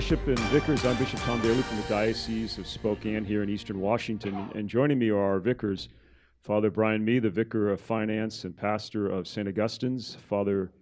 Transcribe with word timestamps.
Bishop 0.00 0.26
and 0.28 0.38
Vicars. 0.48 0.86
I'm 0.86 0.96
Bishop 0.96 1.20
Tom 1.20 1.42
Daly 1.42 1.60
from 1.60 1.76
the 1.76 1.82
Diocese 1.82 2.56
of 2.56 2.66
Spokane 2.66 3.22
here 3.22 3.42
in 3.42 3.50
Eastern 3.50 3.78
Washington. 3.80 4.50
And 4.54 4.66
joining 4.66 4.98
me 4.98 5.10
are 5.10 5.18
our 5.18 5.40
vicars, 5.40 5.90
Father 6.42 6.70
Brian 6.70 7.04
Mee, 7.04 7.18
the 7.18 7.28
Vicar 7.28 7.68
of 7.68 7.82
Finance 7.82 8.44
and 8.44 8.56
pastor 8.56 9.08
of 9.08 9.28
St. 9.28 9.46
Augustine's, 9.46 10.14
Father 10.26 10.72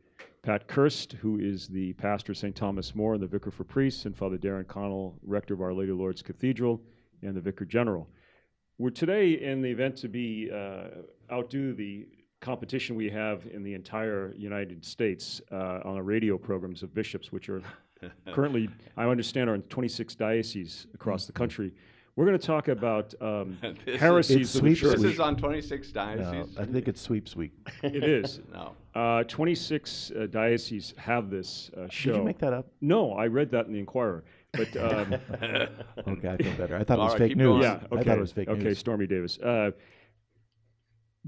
Pat 0.43 0.69
Kirst, 0.69 1.15
who 1.15 1.37
is 1.41 1.67
the 1.67 1.95
pastor 1.95 2.31
of 2.31 2.39
St. 2.39 2.55
Thomas 2.55 2.95
More 2.95 3.15
and 3.15 3.21
the 3.21 3.27
Vicar 3.27 3.51
for 3.51 3.65
Priests, 3.65 4.05
and 4.05 4.17
Father 4.17 4.39
Darrin 4.39 4.67
Connall, 4.67 5.19
rector 5.25 5.55
of 5.55 5.63
Our 5.63 5.75
Lady 5.75 5.91
of 5.91 5.99
Lourdes 5.99 6.23
Cathedral 6.23 6.81
and 7.23 7.35
the 7.35 7.41
Vicar 7.41 7.65
General. 7.65 8.09
We're 8.79 8.91
today 8.91 9.33
in 9.33 9.63
the 9.63 9.69
event 9.69 9.97
to 9.97 10.09
be 10.09 10.49
uh, 10.55 10.91
outdo 11.33 11.75
the 11.75 12.07
competition 12.41 12.95
we 12.95 13.11
have 13.11 13.47
in 13.53 13.65
the 13.65 13.75
entire 13.75 14.33
United 14.37 14.85
States 14.85 15.41
uh, 15.51 15.81
on 15.85 15.97
the 15.97 16.03
radio 16.05 16.39
programs 16.39 16.85
of 16.85 16.95
bishops, 16.95 17.33
which 17.33 17.49
are 17.49 17.61
currently, 18.33 18.69
I 18.97 19.05
understand, 19.07 19.51
are 19.51 19.55
in 19.55 19.63
26 19.63 20.15
dioceses 20.15 20.87
across 20.95 21.27
the 21.27 21.33
country. 21.33 21.73
We're 22.17 22.27
going 22.27 22.39
to 22.39 22.45
talk 22.47 22.67
about 22.67 23.15
um, 23.21 23.57
heresies 23.99 24.55
of 24.57 24.63
the 24.63 24.75
sweeps 24.75 24.81
church. 24.81 24.97
week. 24.99 25.03
This 25.07 25.13
is 25.15 25.21
on 25.21 25.37
26 25.37 25.95
No, 25.95 26.05
dioceses. 26.17 26.59
I 26.59 26.65
think 26.65 26.89
it's 26.89 27.01
sweeps 27.01 27.37
week. 27.37 27.53
It 27.83 28.03
is. 28.03 28.41
No. 28.53 28.73
Uh, 28.95 29.23
26 29.25 30.11
uh, 30.11 30.27
dioceses 30.27 30.95
have 30.97 31.31
this 31.31 31.71
uh, 31.77 31.87
show. 31.89 32.13
Did 32.13 32.19
you 32.19 32.25
make 32.25 32.39
that 32.39 32.53
up? 32.53 32.67
No, 32.81 33.13
I 33.13 33.27
read 33.29 33.53
that 33.53 33.67
in 33.67 33.73
the 33.73 33.79
Inquirer. 33.79 34.25
But 34.53 34.77
um, 34.77 35.15
Okay, 36.09 36.29
I 36.29 36.37
feel 36.39 36.53
better. 36.57 36.77
I 36.77 36.83
thought 36.83 36.95
it 36.95 36.99
All 37.01 37.05
was 37.05 37.13
right, 37.13 37.19
fake 37.21 37.29
keep 37.31 37.37
news. 37.39 37.47
going. 37.47 37.63
yeah, 37.63 37.75
okay. 37.93 38.01
I 38.01 38.03
thought 38.03 38.17
it 38.19 38.21
was 38.21 38.33
fake 38.33 38.49
okay, 38.49 38.63
news. 38.65 38.79
Stormy 38.81 39.07
Davis. 39.07 39.39
Uh, 39.39 39.71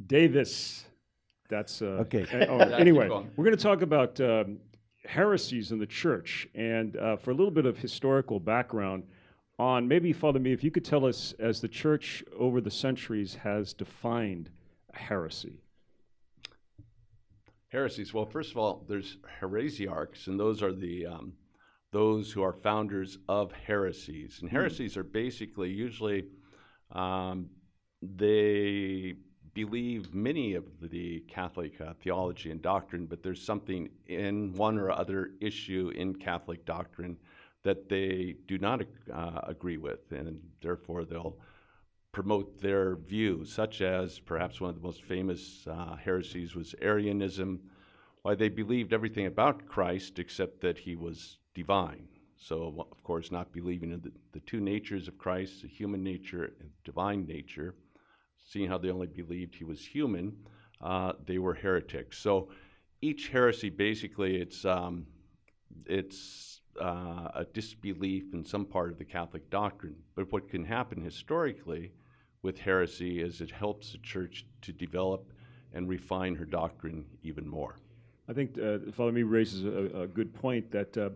Davis. 0.07 0.85
That's 1.49 1.83
uh, 1.83 2.03
Okay. 2.05 2.23
uh, 2.23 2.47
oh, 2.49 2.59
Yeah, 2.59 2.65
keep 2.71 2.81
anyway, 2.81 3.09
going. 3.09 3.31
we're 3.37 3.45
going 3.45 3.57
to 3.57 3.63
talk 3.63 3.83
about 3.83 4.21
um, 4.21 4.59
heresies 5.05 5.73
in 5.73 5.79
the 5.79 5.87
church, 5.87 6.49
and 6.55 6.97
uh, 6.97 7.17
for 7.17 7.31
a 7.31 7.35
little 7.35 7.51
bit 7.51 7.67
of 7.67 7.79
historical 7.79 8.41
background 8.41 9.05
on 9.59 9.87
maybe 9.87 10.13
Father 10.13 10.39
Mee, 10.39 10.53
if 10.53 10.65
you 10.65 10.71
could 10.71 10.85
tell 10.85 11.05
us 11.05 11.35
as 11.39 11.61
the 11.61 11.69
church 11.69 12.25
over 12.39 12.61
the 12.61 12.71
centuries 12.71 13.35
has 13.35 13.73
defined 13.73 14.51
heresy. 14.93 15.61
Heresies. 17.69 18.13
Well, 18.13 18.27
first 18.27 18.51
of 18.51 18.57
all, 18.57 18.85
there's 18.89 19.19
heresiarchs, 19.41 20.27
and 20.27 20.41
those 20.41 20.63
are 20.63 20.73
the 20.73 21.07
um, 21.07 21.35
those 21.93 22.33
who 22.33 22.43
are 22.43 22.53
founders 22.53 23.19
of 23.29 23.53
heresies. 23.53 24.39
And 24.41 24.51
heresies 24.51 24.97
are 24.97 25.05
basically 25.05 25.71
usually 25.71 26.25
um, 26.93 27.49
they 28.03 29.15
believe 29.55 30.15
many 30.15 30.55
of 30.55 30.65
the 30.81 31.21
Catholic 31.29 31.81
uh, 31.81 31.95
theology 32.03 32.51
and 32.51 32.63
doctrine, 32.63 33.07
but 33.07 33.23
there's 33.23 33.43
something 33.43 33.89
in 34.07 34.53
one 34.55 34.79
or 34.79 34.91
other 34.91 35.33
issue 35.41 35.93
in 35.95 36.15
Catholic 36.15 36.65
doctrine 36.65 37.17
that 37.63 37.89
they 37.89 38.37
do 38.47 38.59
not 38.59 38.83
uh, 39.13 39.41
agree 39.43 39.77
with, 39.77 40.13
and 40.13 40.41
therefore 40.63 41.05
they'll 41.05 41.37
promote 42.13 42.61
their 42.61 42.97
view, 42.97 43.45
such 43.45 43.83
as 43.83 44.19
perhaps 44.19 44.61
one 44.61 44.71
of 44.71 44.77
the 44.77 44.83
most 44.83 45.03
famous 45.05 45.67
uh, 45.67 45.95
heresies 45.97 46.55
was 46.55 46.75
Arianism. 46.81 47.61
Why 48.23 48.35
they 48.35 48.49
believed 48.49 48.93
everything 48.93 49.27
about 49.27 49.67
Christ 49.67 50.19
except 50.19 50.61
that 50.61 50.79
he 50.79 50.97
was 50.97 51.39
divine. 51.55 52.09
So, 52.37 52.75
of 52.91 53.03
course, 53.05 53.31
not 53.31 53.53
believing 53.53 53.93
in 53.93 54.01
the, 54.01 54.13
the 54.33 54.41
two 54.41 54.61
natures 54.61 55.09
of 55.09 55.19
Christ, 55.19 55.63
the 55.63 55.69
human 55.69 56.03
nature 56.03 56.53
and 56.61 56.71
divine 56.85 57.27
nature, 57.27 57.75
seeing 58.51 58.69
how 58.69 58.79
they 58.79 58.91
only 58.91 59.07
believed 59.07 59.55
he 59.55 59.65
was 59.65 59.85
human, 59.85 60.37
uh, 60.81 61.13
they 61.25 61.39
were 61.39 61.55
heretics. 61.55 62.19
So, 62.19 62.49
each 63.03 63.29
heresy 63.29 63.71
basically 63.71 64.37
it's 64.37 64.65
um, 64.65 65.07
it's 65.87 66.61
uh, 66.81 67.29
a 67.35 67.47
disbelief 67.55 68.35
in 68.35 68.45
some 68.45 68.65
part 68.65 68.91
of 68.91 68.99
the 68.99 69.05
Catholic 69.05 69.49
doctrine. 69.51 69.97
But 70.15 70.31
what 70.33 70.49
can 70.49 70.65
happen 70.65 71.01
historically 71.01 71.93
with 72.43 72.59
heresy 72.59 73.23
is 73.23 73.41
it 73.41 73.51
helps 73.51 73.93
the 73.93 73.99
church 73.99 74.45
to 74.63 74.73
develop 74.73 75.33
and 75.73 75.89
refine 75.89 76.35
her 76.35 76.45
doctrine 76.45 77.05
even 77.23 77.47
more. 77.49 77.77
I 78.29 78.33
think 78.33 78.59
uh, 78.59 78.79
Father 78.93 79.13
Mee 79.13 79.23
raises 79.23 79.65
a, 79.65 80.03
a 80.03 80.07
good 80.07 80.35
point 80.35 80.71
that 80.73 80.97
uh, 80.97 81.11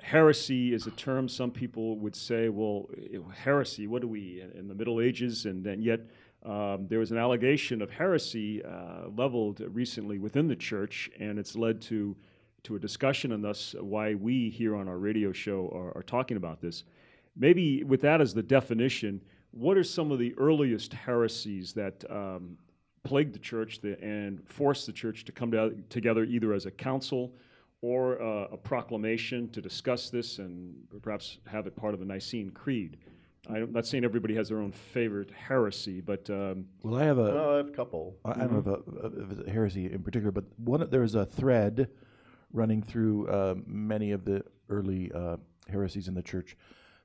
heresy 0.00 0.72
is 0.72 0.86
a 0.86 0.90
term 0.92 1.28
some 1.28 1.50
people 1.50 1.98
would 1.98 2.16
say, 2.16 2.48
well, 2.48 2.88
heresy, 3.34 3.86
what 3.86 4.02
do 4.02 4.08
we, 4.08 4.40
in, 4.40 4.50
in 4.52 4.68
the 4.68 4.74
Middle 4.74 5.00
Ages? 5.00 5.46
And 5.46 5.64
then 5.64 5.82
yet 5.82 6.00
um, 6.48 6.86
there 6.88 6.98
was 6.98 7.10
an 7.10 7.18
allegation 7.18 7.82
of 7.82 7.90
heresy 7.90 8.64
uh, 8.64 9.08
leveled 9.14 9.60
recently 9.74 10.18
within 10.18 10.48
the 10.48 10.56
church, 10.56 11.10
and 11.20 11.38
it's 11.38 11.54
led 11.54 11.80
to, 11.82 12.16
to 12.62 12.76
a 12.76 12.78
discussion, 12.78 13.32
and 13.32 13.44
thus 13.44 13.74
why 13.78 14.14
we 14.14 14.48
here 14.48 14.74
on 14.74 14.88
our 14.88 14.96
radio 14.96 15.30
show 15.30 15.70
are, 15.74 15.96
are 15.98 16.02
talking 16.02 16.38
about 16.38 16.62
this. 16.62 16.84
Maybe 17.36 17.84
with 17.84 18.00
that 18.00 18.22
as 18.22 18.32
the 18.32 18.42
definition, 18.42 19.20
what 19.50 19.76
are 19.76 19.84
some 19.84 20.10
of 20.10 20.18
the 20.18 20.34
earliest 20.38 20.94
heresies 20.94 21.74
that 21.74 22.02
um, 22.10 22.56
plagued 23.02 23.34
the 23.34 23.38
church 23.38 23.80
and 23.84 24.40
forced 24.46 24.86
the 24.86 24.92
church 24.92 25.26
to 25.26 25.32
come 25.32 25.50
to, 25.50 25.74
together 25.90 26.24
either 26.24 26.54
as 26.54 26.64
a 26.64 26.70
council 26.70 27.34
or 27.82 28.20
uh, 28.22 28.48
a 28.52 28.56
proclamation 28.56 29.50
to 29.50 29.60
discuss 29.60 30.08
this 30.08 30.38
and 30.38 30.74
perhaps 31.02 31.38
have 31.46 31.66
it 31.66 31.76
part 31.76 31.92
of 31.92 32.00
the 32.00 32.06
Nicene 32.06 32.50
Creed. 32.50 32.96
I'm 33.48 33.72
not 33.72 33.86
saying 33.86 34.04
everybody 34.04 34.34
has 34.34 34.48
their 34.48 34.58
own 34.58 34.72
favorite 34.72 35.30
heresy, 35.30 36.00
but 36.00 36.28
um, 36.30 36.66
Well, 36.82 37.00
I 37.00 37.04
have 37.04 37.18
a. 37.18 37.32
Oh, 37.32 37.54
I 37.54 37.56
have 37.58 37.68
a 37.68 37.72
couple. 37.72 38.16
I 38.24 38.30
I 38.30 38.34
don't 38.46 38.66
know 38.66 38.82
if 39.04 39.38
a, 39.38 39.42
a 39.44 39.50
heresy 39.50 39.86
in 39.90 40.02
particular, 40.02 40.30
but 40.30 40.44
one 40.58 40.86
there's 40.90 41.14
a 41.14 41.24
thread 41.24 41.88
running 42.52 42.82
through 42.82 43.28
uh, 43.28 43.54
many 43.66 44.12
of 44.12 44.24
the 44.24 44.44
early 44.68 45.10
uh, 45.14 45.36
heresies 45.68 46.08
in 46.08 46.14
the 46.14 46.22
church 46.22 46.56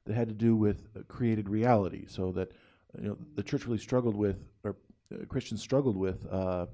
that 0.06 0.16
had 0.16 0.28
to 0.28 0.34
do 0.34 0.56
with 0.56 0.88
uh, 0.98 1.02
created 1.08 1.48
reality. 1.50 2.06
So 2.08 2.32
that 2.34 2.52
you 3.00 3.08
know 3.10 3.18
the 3.36 3.44
church 3.44 3.66
really 3.66 3.78
struggled 3.78 4.16
with, 4.16 4.44
or 4.64 4.76
uh, 5.14 5.26
Christians 5.28 5.62
struggled 5.62 5.98
with. 5.98 6.26
Uh, 6.32 6.68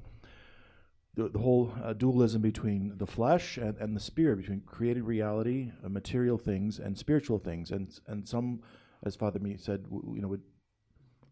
the, 1.15 1.27
the 1.27 1.39
whole 1.39 1.73
uh, 1.83 1.91
dualism 1.93 2.41
between 2.41 2.93
the 2.97 3.05
flesh 3.05 3.57
and, 3.57 3.75
and 3.77 3.95
the 3.95 3.99
spirit, 3.99 4.37
between 4.37 4.61
created 4.61 5.03
reality, 5.03 5.71
uh, 5.83 5.89
material 5.89 6.37
things, 6.37 6.79
and 6.79 6.97
spiritual 6.97 7.39
things, 7.39 7.71
and 7.71 7.99
and 8.07 8.27
some, 8.27 8.61
as 9.03 9.15
Father 9.15 9.39
Mee 9.39 9.57
said, 9.57 9.85
you 9.89 10.21
know, 10.21 10.27
would 10.27 10.41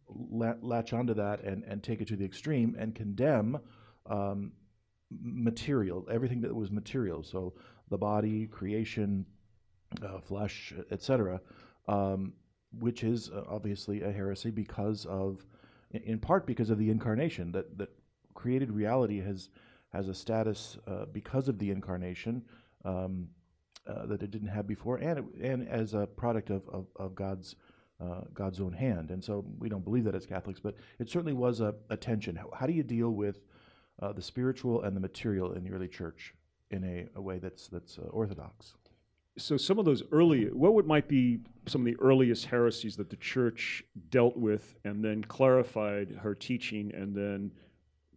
la- 0.09 0.55
latch 0.61 0.93
onto 0.93 1.13
that 1.13 1.43
and, 1.43 1.63
and 1.63 1.83
take 1.83 2.01
it 2.01 2.07
to 2.07 2.15
the 2.15 2.25
extreme 2.25 2.75
and 2.79 2.95
condemn 2.95 3.59
um, 4.05 4.53
material, 5.09 6.07
everything 6.11 6.41
that 6.41 6.55
was 6.55 6.71
material. 6.71 7.23
So 7.23 7.53
the 7.89 7.97
body, 7.97 8.47
creation, 8.47 9.25
uh, 10.03 10.19
flesh, 10.19 10.73
etc., 10.91 11.41
um, 11.87 12.33
which 12.79 13.03
is 13.03 13.29
uh, 13.29 13.43
obviously 13.49 14.01
a 14.01 14.11
heresy 14.11 14.51
because 14.51 15.05
of, 15.05 15.45
in- 15.91 16.03
in 16.03 16.19
part 16.19 16.45
because 16.45 16.69
of 16.69 16.77
the 16.77 16.89
incarnation. 16.89 17.51
That 17.51 17.77
that 17.77 17.89
created 18.33 18.71
reality 18.71 19.21
has 19.21 19.49
has 19.89 20.09
a 20.09 20.13
status 20.13 20.77
uh, 20.87 21.05
because 21.11 21.47
of 21.47 21.57
the 21.59 21.71
incarnation. 21.71 22.43
Um, 22.85 23.29
uh, 23.87 24.05
that 24.05 24.23
it 24.23 24.31
didn't 24.31 24.49
have 24.49 24.67
before, 24.67 24.97
and 24.97 25.19
it, 25.19 25.25
and 25.41 25.67
as 25.67 25.93
a 25.93 26.05
product 26.05 26.49
of, 26.49 26.67
of, 26.69 26.87
of 26.95 27.15
God's 27.15 27.55
uh, 27.99 28.21
God's 28.33 28.59
own 28.61 28.73
hand. 28.73 29.09
And 29.09 29.23
so 29.23 29.43
we 29.57 29.69
don't 29.69 29.83
believe 29.83 30.03
that 30.03 30.13
as 30.13 30.25
Catholics, 30.25 30.59
but 30.59 30.75
it 30.99 31.09
certainly 31.09 31.33
was 31.33 31.61
a, 31.61 31.73
a 31.89 31.97
tension. 31.97 32.35
How, 32.35 32.51
how 32.53 32.67
do 32.67 32.73
you 32.73 32.83
deal 32.83 33.09
with 33.09 33.39
uh, 33.99 34.13
the 34.13 34.21
spiritual 34.21 34.83
and 34.83 34.95
the 34.95 34.99
material 34.99 35.53
in 35.53 35.63
the 35.63 35.71
early 35.71 35.87
church 35.87 36.35
in 36.69 36.83
a, 36.83 37.07
a 37.17 37.21
way 37.21 37.39
that's 37.39 37.67
that's 37.69 37.97
uh, 37.97 38.03
orthodox? 38.09 38.75
so 39.37 39.55
some 39.55 39.77
of 39.77 39.85
those 39.85 40.03
early, 40.11 40.45
what 40.45 40.73
would 40.73 40.87
might 40.87 41.07
be 41.07 41.39
some 41.67 41.81
of 41.81 41.85
the 41.85 41.95
earliest 42.01 42.45
heresies 42.45 42.95
that 42.95 43.09
the 43.09 43.15
church 43.17 43.83
dealt 44.09 44.35
with 44.35 44.75
and 44.83 45.03
then 45.03 45.23
clarified 45.23 46.17
her 46.21 46.33
teaching 46.33 46.91
and 46.95 47.15
then 47.15 47.51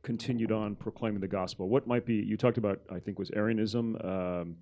continued 0.03 0.50
on 0.50 0.75
proclaiming 0.75 1.21
the 1.21 1.29
gospel? 1.29 1.69
What 1.69 1.87
might 1.87 2.06
be, 2.06 2.15
you 2.15 2.37
talked 2.37 2.59
about, 2.59 2.81
I 2.91 2.99
think, 2.99 3.19
was 3.19 3.31
Arianism. 3.33 3.97
Um, 4.03 4.56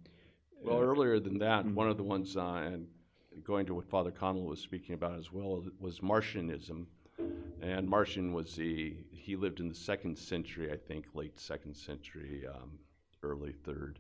Well, 0.63 0.81
earlier 0.81 1.21
than 1.21 1.39
that, 1.39 1.65
one 1.67 1.89
of 1.89 1.97
the 1.97 2.03
ones, 2.03 2.37
uh, 2.37 2.63
and 2.65 2.87
going 3.45 3.67
to 3.67 3.75
what 3.75 3.89
Father 3.89 4.11
Connall 4.11 4.45
was 4.45 4.61
speaking 4.61 4.95
about 4.95 5.19
as 5.19 5.33
well, 5.33 5.65
was 5.79 6.01
Marcionism. 6.01 6.87
And 7.61 7.89
Marcion 7.89 8.33
was 8.33 8.55
the, 8.55 8.97
he 9.11 9.37
lived 9.37 9.61
in 9.61 9.69
the 9.69 9.75
second 9.75 10.17
century, 10.19 10.73
I 10.73 10.77
think, 10.77 11.07
late 11.15 11.39
second 11.39 11.77
century, 11.77 12.45
um, 12.47 12.79
early 13.23 13.53
third. 13.65 13.99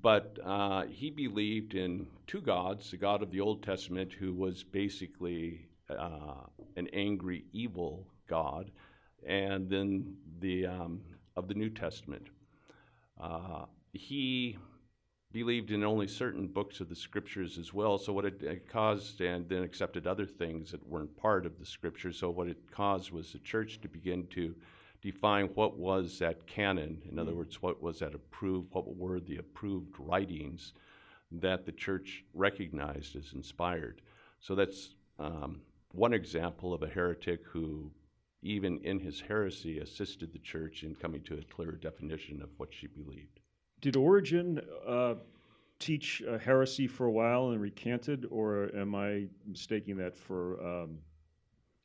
But 0.00 0.38
uh, 0.44 0.84
he 0.86 1.10
believed 1.10 1.74
in 1.74 2.06
two 2.26 2.40
gods 2.40 2.90
the 2.90 2.96
God 2.96 3.22
of 3.22 3.30
the 3.30 3.40
Old 3.40 3.62
Testament, 3.62 4.12
who 4.12 4.32
was 4.32 4.62
basically 4.62 5.66
uh, 5.90 6.46
an 6.76 6.88
angry, 6.92 7.44
evil 7.52 8.06
God, 8.28 8.70
and 9.26 9.68
then 9.68 10.16
the 10.40 10.66
um, 10.66 11.00
of 11.36 11.48
the 11.48 11.54
New 11.54 11.70
Testament. 11.70 12.26
Uh, 13.20 13.64
he 13.92 14.56
believed 15.34 15.72
in 15.72 15.82
only 15.82 16.06
certain 16.06 16.46
books 16.46 16.78
of 16.78 16.88
the 16.88 16.94
scriptures 16.94 17.58
as 17.58 17.74
well. 17.74 17.98
So 17.98 18.12
what 18.12 18.24
it, 18.24 18.40
it, 18.42 18.68
caused, 18.68 19.20
and 19.20 19.48
then 19.48 19.64
accepted 19.64 20.06
other 20.06 20.24
things 20.24 20.70
that 20.70 20.88
weren't 20.88 21.14
part 21.16 21.44
of 21.44 21.58
the 21.58 21.66
scriptures. 21.66 22.18
So 22.18 22.30
what 22.30 22.46
it 22.46 22.70
caused 22.70 23.10
was 23.10 23.32
the 23.32 23.40
church 23.40 23.80
to 23.80 23.88
begin 23.88 24.28
to 24.28 24.54
define 25.02 25.46
what 25.48 25.76
was 25.76 26.20
that 26.20 26.46
canon. 26.46 27.02
In 27.10 27.18
other 27.18 27.34
words, 27.34 27.60
what 27.60 27.82
was 27.82 27.98
that 27.98 28.14
approved? 28.14 28.68
What 28.70 28.96
were 28.96 29.18
the 29.18 29.38
approved 29.38 29.96
writings 29.98 30.72
that 31.32 31.66
the 31.66 31.72
church 31.72 32.24
recognized 32.32 33.16
as 33.16 33.32
inspired? 33.34 34.02
So 34.40 34.54
that's 34.54 34.94
um, 35.18 35.60
one 35.90 36.14
example 36.14 36.72
of 36.72 36.84
a 36.84 36.88
heretic 36.88 37.40
who 37.44 37.90
even 38.44 38.78
in 38.84 39.00
his 39.00 39.22
heresy, 39.22 39.78
assisted 39.78 40.30
the 40.30 40.38
church 40.38 40.82
in 40.82 40.94
coming 40.94 41.22
to 41.22 41.38
a 41.38 41.54
clearer 41.54 41.76
definition 41.76 42.42
of 42.42 42.50
what 42.58 42.68
she 42.70 42.86
believed. 42.86 43.40
Did 43.84 43.96
Origen 43.96 44.62
uh, 44.88 45.16
teach 45.78 46.22
uh, 46.22 46.38
heresy 46.38 46.86
for 46.86 47.04
a 47.04 47.10
while 47.10 47.50
and 47.50 47.60
recanted, 47.60 48.26
or 48.30 48.74
am 48.74 48.94
I 48.94 49.26
mistaking 49.46 49.98
that 49.98 50.16
for 50.16 50.58
um, 50.66 51.00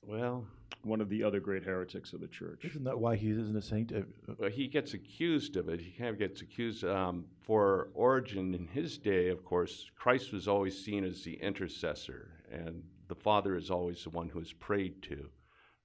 well 0.01 0.45
one 0.83 1.01
of 1.01 1.09
the 1.09 1.21
other 1.21 1.41
great 1.41 1.65
heretics 1.65 2.13
of 2.13 2.21
the 2.21 2.29
church? 2.29 2.63
Isn't 2.63 2.85
that 2.85 2.97
why 2.97 3.17
he 3.17 3.31
isn't 3.31 3.53
a 3.53 3.61
saint? 3.61 3.91
Well, 4.37 4.49
he 4.49 4.69
gets 4.69 4.93
accused 4.93 5.57
of 5.57 5.67
it. 5.67 5.81
He 5.81 5.91
kind 5.91 6.09
of 6.09 6.17
gets 6.17 6.41
accused 6.41 6.85
um, 6.85 7.25
for 7.41 7.89
Origen 7.93 8.53
in 8.53 8.65
his 8.65 8.97
day. 8.97 9.27
Of 9.27 9.43
course, 9.43 9.91
Christ 9.97 10.31
was 10.31 10.47
always 10.47 10.81
seen 10.81 11.03
as 11.03 11.21
the 11.25 11.33
intercessor, 11.33 12.31
and 12.49 12.81
the 13.09 13.15
Father 13.15 13.57
is 13.57 13.69
always 13.69 14.05
the 14.05 14.11
one 14.11 14.29
who 14.29 14.39
is 14.39 14.53
prayed 14.53 15.01
to 15.01 15.29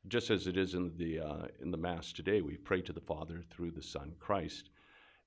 just 0.06 0.30
as 0.30 0.46
it 0.46 0.56
is 0.56 0.74
in 0.74 0.92
the 0.96 1.18
uh, 1.18 1.46
in 1.60 1.72
the 1.72 1.76
mass 1.76 2.12
today. 2.12 2.40
We 2.40 2.56
pray 2.56 2.82
to 2.82 2.92
the 2.92 3.00
Father 3.00 3.42
through 3.50 3.72
the 3.72 3.82
Son 3.82 4.12
Christ, 4.20 4.70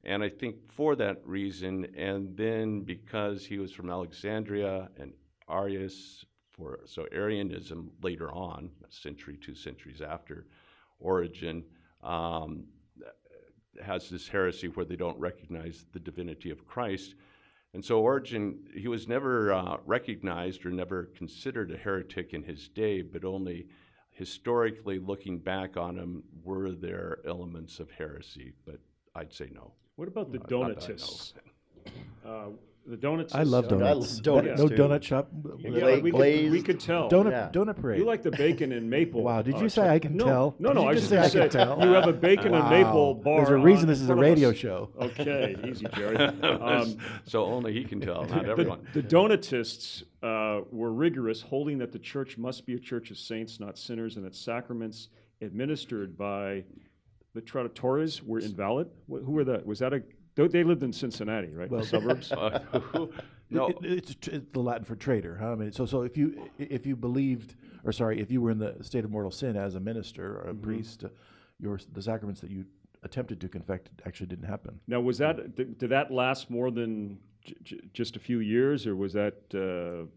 and 0.03 0.23
I 0.23 0.29
think 0.29 0.71
for 0.71 0.95
that 0.95 1.25
reason, 1.25 1.87
and 1.95 2.35
then 2.37 2.81
because 2.81 3.45
he 3.45 3.57
was 3.57 3.71
from 3.71 3.89
Alexandria 3.89 4.89
and 4.97 5.13
Arius, 5.49 6.25
for 6.51 6.79
so 6.85 7.07
Arianism 7.11 7.91
later 8.01 8.31
on, 8.31 8.69
a 8.87 8.91
century, 8.91 9.37
two 9.37 9.55
centuries 9.55 10.01
after 10.01 10.47
Origen. 10.99 11.63
Um, 12.03 12.65
has 13.83 14.09
this 14.09 14.27
heresy 14.27 14.67
where 14.67 14.85
they 14.85 14.95
don't 14.95 15.19
recognize 15.19 15.85
the 15.93 15.99
divinity 15.99 16.49
of 16.49 16.65
Christ. 16.65 17.15
And 17.73 17.83
so 17.83 17.99
Origen, 17.99 18.59
he 18.73 18.87
was 18.87 19.07
never 19.07 19.53
uh, 19.53 19.77
recognized 19.85 20.65
or 20.65 20.71
never 20.71 21.05
considered 21.15 21.71
a 21.71 21.77
heretic 21.77 22.33
in 22.33 22.43
his 22.43 22.69
day, 22.69 23.01
but 23.01 23.23
only 23.23 23.67
historically 24.11 24.99
looking 24.99 25.37
back 25.37 25.77
on 25.77 25.95
him, 25.97 26.23
were 26.43 26.71
there 26.71 27.19
elements 27.27 27.79
of 27.79 27.91
heresy? 27.91 28.53
But 28.65 28.79
I'd 29.15 29.33
say 29.33 29.49
no. 29.53 29.73
What 29.97 30.07
about 30.07 30.31
the 30.31 30.37
Donatists? 30.37 31.33
Uh, 32.23 32.49
the 32.85 32.95
donuts. 32.95 33.33
I 33.33 33.41
love 33.43 33.65
uh, 33.65 33.69
donuts. 33.69 34.19
donuts, 34.19 34.61
no 34.61 34.67
too. 34.69 34.75
donut 34.75 35.01
shop. 35.03 35.27
Yeah, 35.57 35.69
Gla- 35.71 35.95
we, 35.99 36.11
could, 36.11 36.11
glazed. 36.11 36.51
we 36.51 36.61
could 36.61 36.79
tell. 36.79 37.09
Donut 37.09 37.31
Yeah. 37.31 37.49
donut 37.51 37.75
parade. 37.81 37.97
You 37.99 38.05
like 38.05 38.21
the 38.21 38.29
bacon 38.31 38.71
and 38.73 38.87
maple. 38.89 39.23
Wow, 39.23 39.41
did 39.41 39.55
uh, 39.55 39.59
you 39.59 39.69
say 39.69 39.81
chip- 39.81 39.91
I 39.91 39.99
can 39.99 40.15
no, 40.15 40.25
tell? 40.25 40.55
No, 40.59 40.69
Did 40.69 40.75
no, 40.75 40.81
you 40.83 40.87
I 40.87 40.91
was 40.91 40.99
just 41.01 41.11
just 41.11 41.33
say 41.33 41.39
I 41.39 41.39
going 41.39 41.49
to 41.49 41.57
can 41.57 41.67
say 41.67 41.75
tell? 41.75 41.87
you 41.89 41.93
have 41.95 42.07
a 42.07 42.13
bacon 42.13 42.53
and 42.53 42.69
maple 42.69 43.15
Wow. 43.15 43.23
bar. 43.23 43.37
There's 43.37 43.49
a 43.49 43.57
reason 43.57 43.85
on 43.85 43.87
this 43.89 43.97
is 43.99 44.03
a 44.09 44.13
front 44.13 44.19
of 44.19 44.23
radio 44.23 44.49
us. 44.51 44.55
show. 44.55 44.89
Okay, 45.01 45.55
easy, 45.67 45.85
Jerry. 45.95 46.15
Um, 46.17 46.97
so 47.25 47.43
only 47.45 47.73
he 47.73 47.83
can 47.83 47.99
tell, 47.99 48.23
not 48.25 48.43
the, 48.45 48.51
everyone. 48.51 48.87
the 48.93 49.01
Donatists 49.01 50.03
uh, 50.23 50.61
were 50.71 50.93
rigorous, 50.93 51.41
holding 51.41 51.77
that 51.79 51.91
the 51.91 51.99
church 51.99 52.37
must 52.37 52.65
be 52.67 52.75
a 52.75 52.79
church 52.79 53.09
of 53.11 53.17
saints, 53.17 53.59
not 53.59 53.77
sinners, 53.79 54.15
and 54.15 54.23
that 54.25 54.35
sacraments 54.35 55.09
administered 55.41 56.17
by 56.17 56.63
the 57.37 57.41
Traditores 57.43 58.21
were 58.23 58.39
invalid. 58.39 58.87
Wh- 59.07 59.23
Who 59.25 59.31
were 59.31 59.43
that? 59.45 59.65
Was 59.65 59.79
that 59.79 59.93
a? 59.93 60.01
They 60.35 60.47
they 60.47 60.63
lived 60.63 60.83
in 60.83 60.91
Cincinnati, 60.91 61.49
right? 61.49 61.69
Well- 61.69 61.81
the 61.81 61.87
suburbs. 61.87 62.31
No, 63.49 63.67
It- 63.67 63.77
it- 63.81 63.91
it's, 63.99 64.15
tr- 64.15 64.31
it's 64.31 64.45
the 64.51 64.59
Latin 64.59 64.83
for 64.83 64.97
traitor. 64.97 65.37
Huh? 65.37 65.53
I 65.53 65.55
mean, 65.55 65.71
so 65.71 65.85
so 65.85 66.01
if 66.01 66.17
you 66.17 66.49
if 66.57 66.85
you 66.85 66.97
believed, 66.97 67.55
or 67.85 67.93
sorry, 67.93 68.19
if 68.19 68.29
you 68.29 68.41
were 68.41 68.51
in 68.51 68.59
the 68.59 68.75
state 68.81 69.05
of 69.05 69.11
mortal 69.11 69.31
sin 69.31 69.55
as 69.55 69.75
a 69.75 69.79
minister 69.79 70.39
or 70.39 70.49
a 70.49 70.53
priest, 70.53 71.05
uh, 71.05 71.09
your 71.57 71.79
the 71.93 72.01
sacraments 72.01 72.41
that 72.41 72.51
you 72.51 72.65
attempted 73.03 73.39
to 73.39 73.47
confect 73.47 73.89
actually 74.05 74.27
didn't 74.27 74.47
happen. 74.49 74.77
Now, 74.87 74.99
was 74.99 75.17
that 75.19 75.55
did, 75.55 75.77
did 75.77 75.89
that 75.91 76.11
last 76.11 76.49
more 76.49 76.71
than 76.71 77.19
j- 77.45 77.55
j- 77.63 77.81
just 77.93 78.17
a 78.17 78.19
few 78.19 78.39
years, 78.39 78.85
or 78.85 78.97
was 78.97 79.13
that 79.13 79.35
uh, 79.55 80.09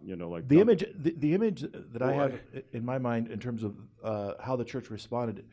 you 0.00 0.14
know 0.14 0.28
like 0.30 0.46
The 0.46 0.54
done- 0.58 0.62
image, 0.68 0.84
the, 1.04 1.14
the 1.18 1.34
image 1.34 1.64
that 1.92 2.00
I 2.02 2.12
have 2.12 2.34
i- 2.54 2.62
in 2.72 2.84
my 2.84 2.98
mind 2.98 3.26
in 3.26 3.40
terms 3.40 3.64
of 3.64 3.74
uh, 4.04 4.34
how 4.38 4.54
the 4.54 4.64
church 4.64 4.88
responded, 4.88 5.44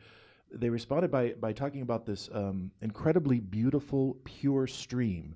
they 0.52 0.68
responded 0.68 1.10
by 1.10 1.34
by 1.40 1.52
talking 1.52 1.82
about 1.82 2.06
this 2.06 2.28
um, 2.32 2.70
incredibly 2.80 3.40
beautiful, 3.40 4.16
pure 4.24 4.66
stream 4.66 5.34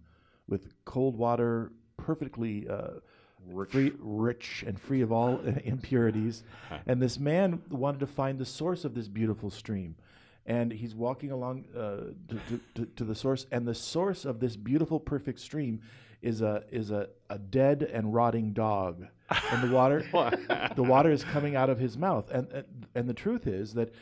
with 0.48 0.72
cold 0.84 1.16
water, 1.16 1.72
perfectly 1.96 2.68
uh, 2.68 3.00
free, 3.68 3.92
rich, 3.98 4.64
and 4.66 4.78
free 4.80 5.00
of 5.00 5.12
all 5.12 5.40
impurities. 5.64 6.42
And 6.86 7.00
this 7.00 7.18
man 7.18 7.62
wanted 7.70 8.00
to 8.00 8.06
find 8.06 8.38
the 8.38 8.44
source 8.44 8.84
of 8.84 8.94
this 8.94 9.08
beautiful 9.08 9.50
stream. 9.50 9.96
And 10.46 10.72
he's 10.72 10.94
walking 10.94 11.30
along 11.30 11.66
uh, 11.76 12.12
to, 12.28 12.40
to, 12.48 12.60
to, 12.74 12.86
to 12.96 13.04
the 13.04 13.14
source, 13.14 13.46
and 13.52 13.66
the 13.66 13.74
source 13.74 14.24
of 14.24 14.40
this 14.40 14.56
beautiful, 14.56 14.98
perfect 14.98 15.38
stream 15.40 15.80
is 16.22 16.42
a 16.42 16.64
is 16.70 16.90
a, 16.90 17.08
a 17.28 17.38
dead 17.38 17.82
and 17.82 18.12
rotting 18.12 18.52
dog, 18.52 19.06
and 19.50 19.62
the 19.62 19.74
water 19.74 20.04
the 20.76 20.82
water 20.82 21.10
is 21.10 21.24
coming 21.24 21.56
out 21.56 21.70
of 21.70 21.78
his 21.78 21.96
mouth. 21.96 22.30
And 22.30 22.50
and, 22.52 22.86
and 22.94 23.08
the 23.08 23.14
truth 23.14 23.46
is 23.46 23.74
that 23.74 23.94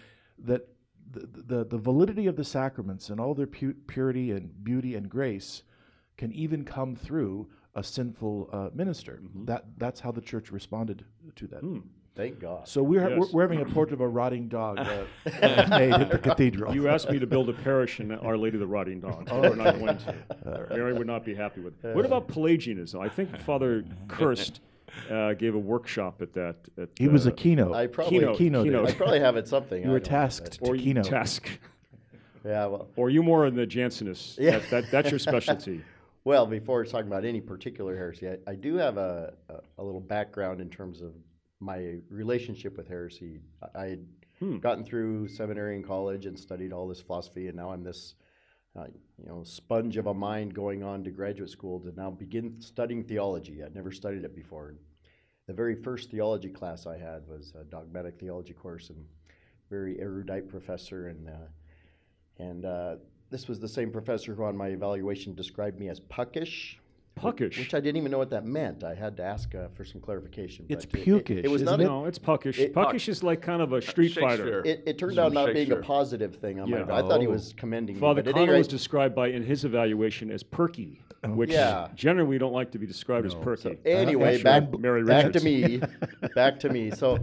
that 0.45 0.69
the, 1.11 1.27
the 1.47 1.65
the 1.65 1.79
validity 1.79 2.27
of 2.27 2.37
the 2.37 2.45
sacraments 2.45 3.09
and 3.11 3.21
all 3.21 3.35
their 3.35 3.47
pu- 3.47 3.75
purity 3.87 4.31
and 4.33 4.65
beauty 4.65 4.95
and 4.95 5.09
grace 5.09 5.63
can 6.17 6.33
even 6.33 6.65
come 6.65 6.95
through 6.97 7.49
a 7.75 7.83
sinful 7.83 8.49
uh, 8.53 8.69
minister. 8.75 9.21
That 9.45 9.65
that's 9.79 10.01
how 10.01 10.11
the 10.13 10.21
church 10.21 10.51
responded 10.51 11.05
to 11.37 11.47
that. 11.49 11.61
Hmm. 11.61 11.79
Thank 12.17 12.41
God. 12.41 12.67
So 12.67 12.83
we're, 12.83 13.09
Yes. 13.09 13.19
we're 13.19 13.27
we're 13.33 13.43
having 13.43 13.61
a 13.61 13.65
portrait 13.65 13.95
of 13.95 14.01
a 14.01 14.09
rotting 14.09 14.49
dog 14.49 14.81
uh, 14.81 15.05
made 15.71 15.93
at 15.93 16.11
the 16.11 16.19
cathedral. 16.19 16.75
You 16.75 16.89
asked 16.89 17.09
me 17.11 17.21
to 17.21 17.27
build 17.29 17.49
a 17.49 17.53
parish 17.53 18.01
in 18.01 18.11
Our 18.11 18.37
Lady 18.37 18.57
of 18.57 18.61
the 18.61 18.67
Rotting 18.67 18.99
Dog. 19.01 19.29
Oh. 19.31 19.41
We're 19.41 19.55
not 19.55 19.79
going 19.79 19.99
to. 19.99 20.67
Mary 20.71 20.93
would 20.95 21.07
not 21.07 21.25
be 21.25 21.33
happy 21.35 21.61
with 21.61 21.85
it. 21.85 21.95
What 21.95 22.05
about 22.05 22.27
Pelagianism? 22.27 23.01
I 23.01 23.09
think 23.09 23.39
Father 23.43 23.85
Kirst 24.09 24.59
uh, 25.11 25.35
gave 25.35 25.55
a 25.55 25.59
workshop 25.59 26.21
at 26.23 26.33
that. 26.35 26.57
At, 26.81 26.89
he 26.99 27.09
was 27.09 27.27
uh, 27.27 27.31
a 27.31 27.33
keynote. 27.33 27.75
I 27.75 27.87
probably, 27.87 28.19
Keynote. 28.21 28.39
keynote. 28.39 28.65
keynote. 28.65 28.89
I 28.89 28.93
probably 28.93 29.21
have 29.21 29.37
it 29.37 29.49
something. 29.49 29.83
You 29.83 29.89
I 29.89 29.93
were 29.93 30.01
tasked 30.01 30.59
or 30.63 30.75
to 30.75 30.79
you 30.79 30.85
keynote. 30.87 31.05
task. 31.07 31.49
Yeah. 32.45 32.67
Well, 32.67 32.89
Or 32.97 33.11
you 33.11 33.23
more 33.23 33.47
in 33.47 33.57
the 33.57 33.67
Jansenist. 33.67 34.39
Yeah. 34.41 34.59
That, 34.59 34.71
that, 34.71 34.91
that's 34.91 35.11
your 35.11 35.19
specialty. 35.19 35.83
well. 36.25 36.47
Before 36.47 36.85
talking 36.85 37.09
about 37.09 37.25
any 37.25 37.41
particular 37.41 37.97
heresy, 37.97 38.29
I, 38.29 38.37
I 38.47 38.55
do 38.55 38.77
have 38.77 38.97
a, 38.97 39.35
a 39.51 39.55
a 39.79 39.83
little 39.85 40.01
background 40.01 40.61
in 40.61 40.71
terms 40.71 41.03
of 41.03 41.13
my 41.61 41.97
relationship 42.09 42.77
with 42.77 42.87
heresy. 42.89 43.41
I, 43.75 43.81
I 43.83 43.87
had 43.89 44.07
Hmm. 44.39 44.59
gotten 44.59 44.85
through 44.85 45.27
seminary 45.27 45.75
and 45.75 45.85
college 45.85 46.25
and 46.27 46.39
studied 46.39 46.73
all 46.73 46.87
this 46.87 47.01
philosophy, 47.01 47.49
and 47.49 47.57
now 47.57 47.73
I'm 47.73 47.83
this. 47.83 48.15
Uh, 48.79 48.87
you 49.21 49.29
know, 49.29 49.43
sponge 49.43 49.97
of 49.97 50.07
a 50.07 50.15
mind 50.15 50.55
going 50.55 50.85
on 50.85 51.03
to 51.03 51.11
graduate 51.11 51.51
school 51.51 51.81
to 51.81 51.93
now 51.97 52.11
begin 52.11 52.55
studying 52.61 53.03
theology. 53.03 53.65
I'd 53.65 53.75
never 53.75 53.91
studied 53.91 54.25
it 54.25 54.37
before. 54.37 54.75
The 55.49 55.53
very 55.53 55.75
first 55.75 56.11
theology 56.11 56.51
class 56.51 56.87
I 56.87 56.97
had 56.97 57.27
was 57.27 57.53
a 57.61 57.65
dogmatic 57.65 58.21
theology 58.21 58.53
course, 58.53 58.91
and 58.91 59.05
very 59.71 59.99
erudite 59.99 60.49
professor, 60.49 61.09
and 61.09 61.29
uh, 61.29 61.49
and 62.39 62.65
uh, 62.65 62.97
this 63.31 63.49
was 63.49 63.59
the 63.59 63.69
same 63.69 63.91
professor 63.91 64.35
who, 64.35 64.45
on 64.45 64.57
my 64.57 64.69
evaluation, 64.69 65.35
described 65.35 65.81
me 65.81 65.89
as 65.89 65.99
puckish. 66.01 66.79
Puckish. 67.19 67.59
Which 67.59 67.75
I 67.75 67.81
didn't 67.81 67.97
even 67.99 68.11
know 68.11 68.19
what 68.19 68.31
that 68.31 68.45
meant. 68.45 68.85
I 68.85 68.95
had 68.95 69.17
to 69.19 69.23
ask 69.23 69.55
uh, 69.55 69.69
for 69.75 69.85
some 69.85 70.01
clarification. 70.01 70.67
It's 70.69 70.85
but 70.85 71.01
it- 71.01 71.09
it- 71.09 71.25
pukish, 71.25 71.45
It, 71.45 71.51
was 71.51 71.63
isn't 71.63 71.81
it? 71.81 71.85
No, 71.85 72.05
it's 72.07 72.19
puckish. 72.19 72.59
it- 72.59 72.75
puckish 72.75 73.09
is 73.09 73.23
like 73.23 73.41
kind 73.43 73.63
of 73.63 73.73
a 73.73 73.83
street 73.83 74.15
fighter. 74.15 74.63
It, 74.65 74.83
it 74.87 74.99
turned 74.99 75.15
From 75.17 75.25
out 75.27 75.33
not 75.33 75.53
being 75.53 75.73
a 75.73 75.77
positive 75.77 76.37
thing 76.37 76.61
on 76.61 76.69
Yeah. 76.69 76.85
my. 76.85 76.99
I 76.99 77.03
thought 77.03 77.21
he 77.21 77.27
Oh. 77.27 77.31
was 77.31 77.55
commending 77.57 77.97
Father 77.97 78.17
me. 78.21 78.23
But 78.23 78.29
at 78.29 78.35
Connor 78.35 78.57
was 78.59 78.67
rate, 78.67 78.71
described 78.71 79.15
by 79.15 79.29
in 79.29 79.43
his 79.43 79.65
evaluation 79.65 80.31
as 80.31 80.43
perky, 80.43 81.01
which 81.27 81.51
Yeah. 81.51 81.89
generally 81.95 82.29
we 82.29 82.39
don't 82.39 82.53
like 82.53 82.71
to 82.73 82.79
be 82.79 82.87
described 82.87 83.27
as 83.27 83.35
No. 83.35 83.41
perky. 83.41 83.79
anyway, 83.85 84.37
Sure, 84.37 84.45
back 84.45 84.79
Mary 84.79 85.05
back 85.05 85.33
to 85.33 85.41
me, 85.41 85.81
back 86.35 86.59
to 86.61 86.69
me. 86.69 86.91
So, 86.91 87.19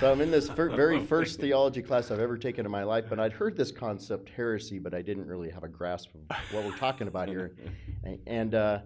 so 0.00 0.12
I'm 0.12 0.20
in 0.20 0.30
this 0.30 0.48
fir- 0.50 0.68
very 0.76 1.00
first 1.04 1.40
theology 1.40 1.82
class 1.82 2.10
I've 2.10 2.20
ever 2.20 2.36
taken 2.36 2.64
in 2.66 2.70
my 2.72 2.82
life, 2.84 3.06
but 3.08 3.18
I'd 3.18 3.32
heard 3.32 3.56
this 3.56 3.70
concept 3.72 4.28
heresy, 4.30 4.78
but 4.78 4.94
I 4.94 5.02
didn't 5.02 5.26
really 5.26 5.50
have 5.50 5.64
a 5.64 5.68
grasp 5.68 6.10
of 6.14 6.36
what 6.52 6.64
we're 6.64 6.76
talking 6.76 7.08
about 7.08 7.28
here. 7.28 7.52
And, 8.04 8.18
and 8.26 8.54
uh, 8.54 8.78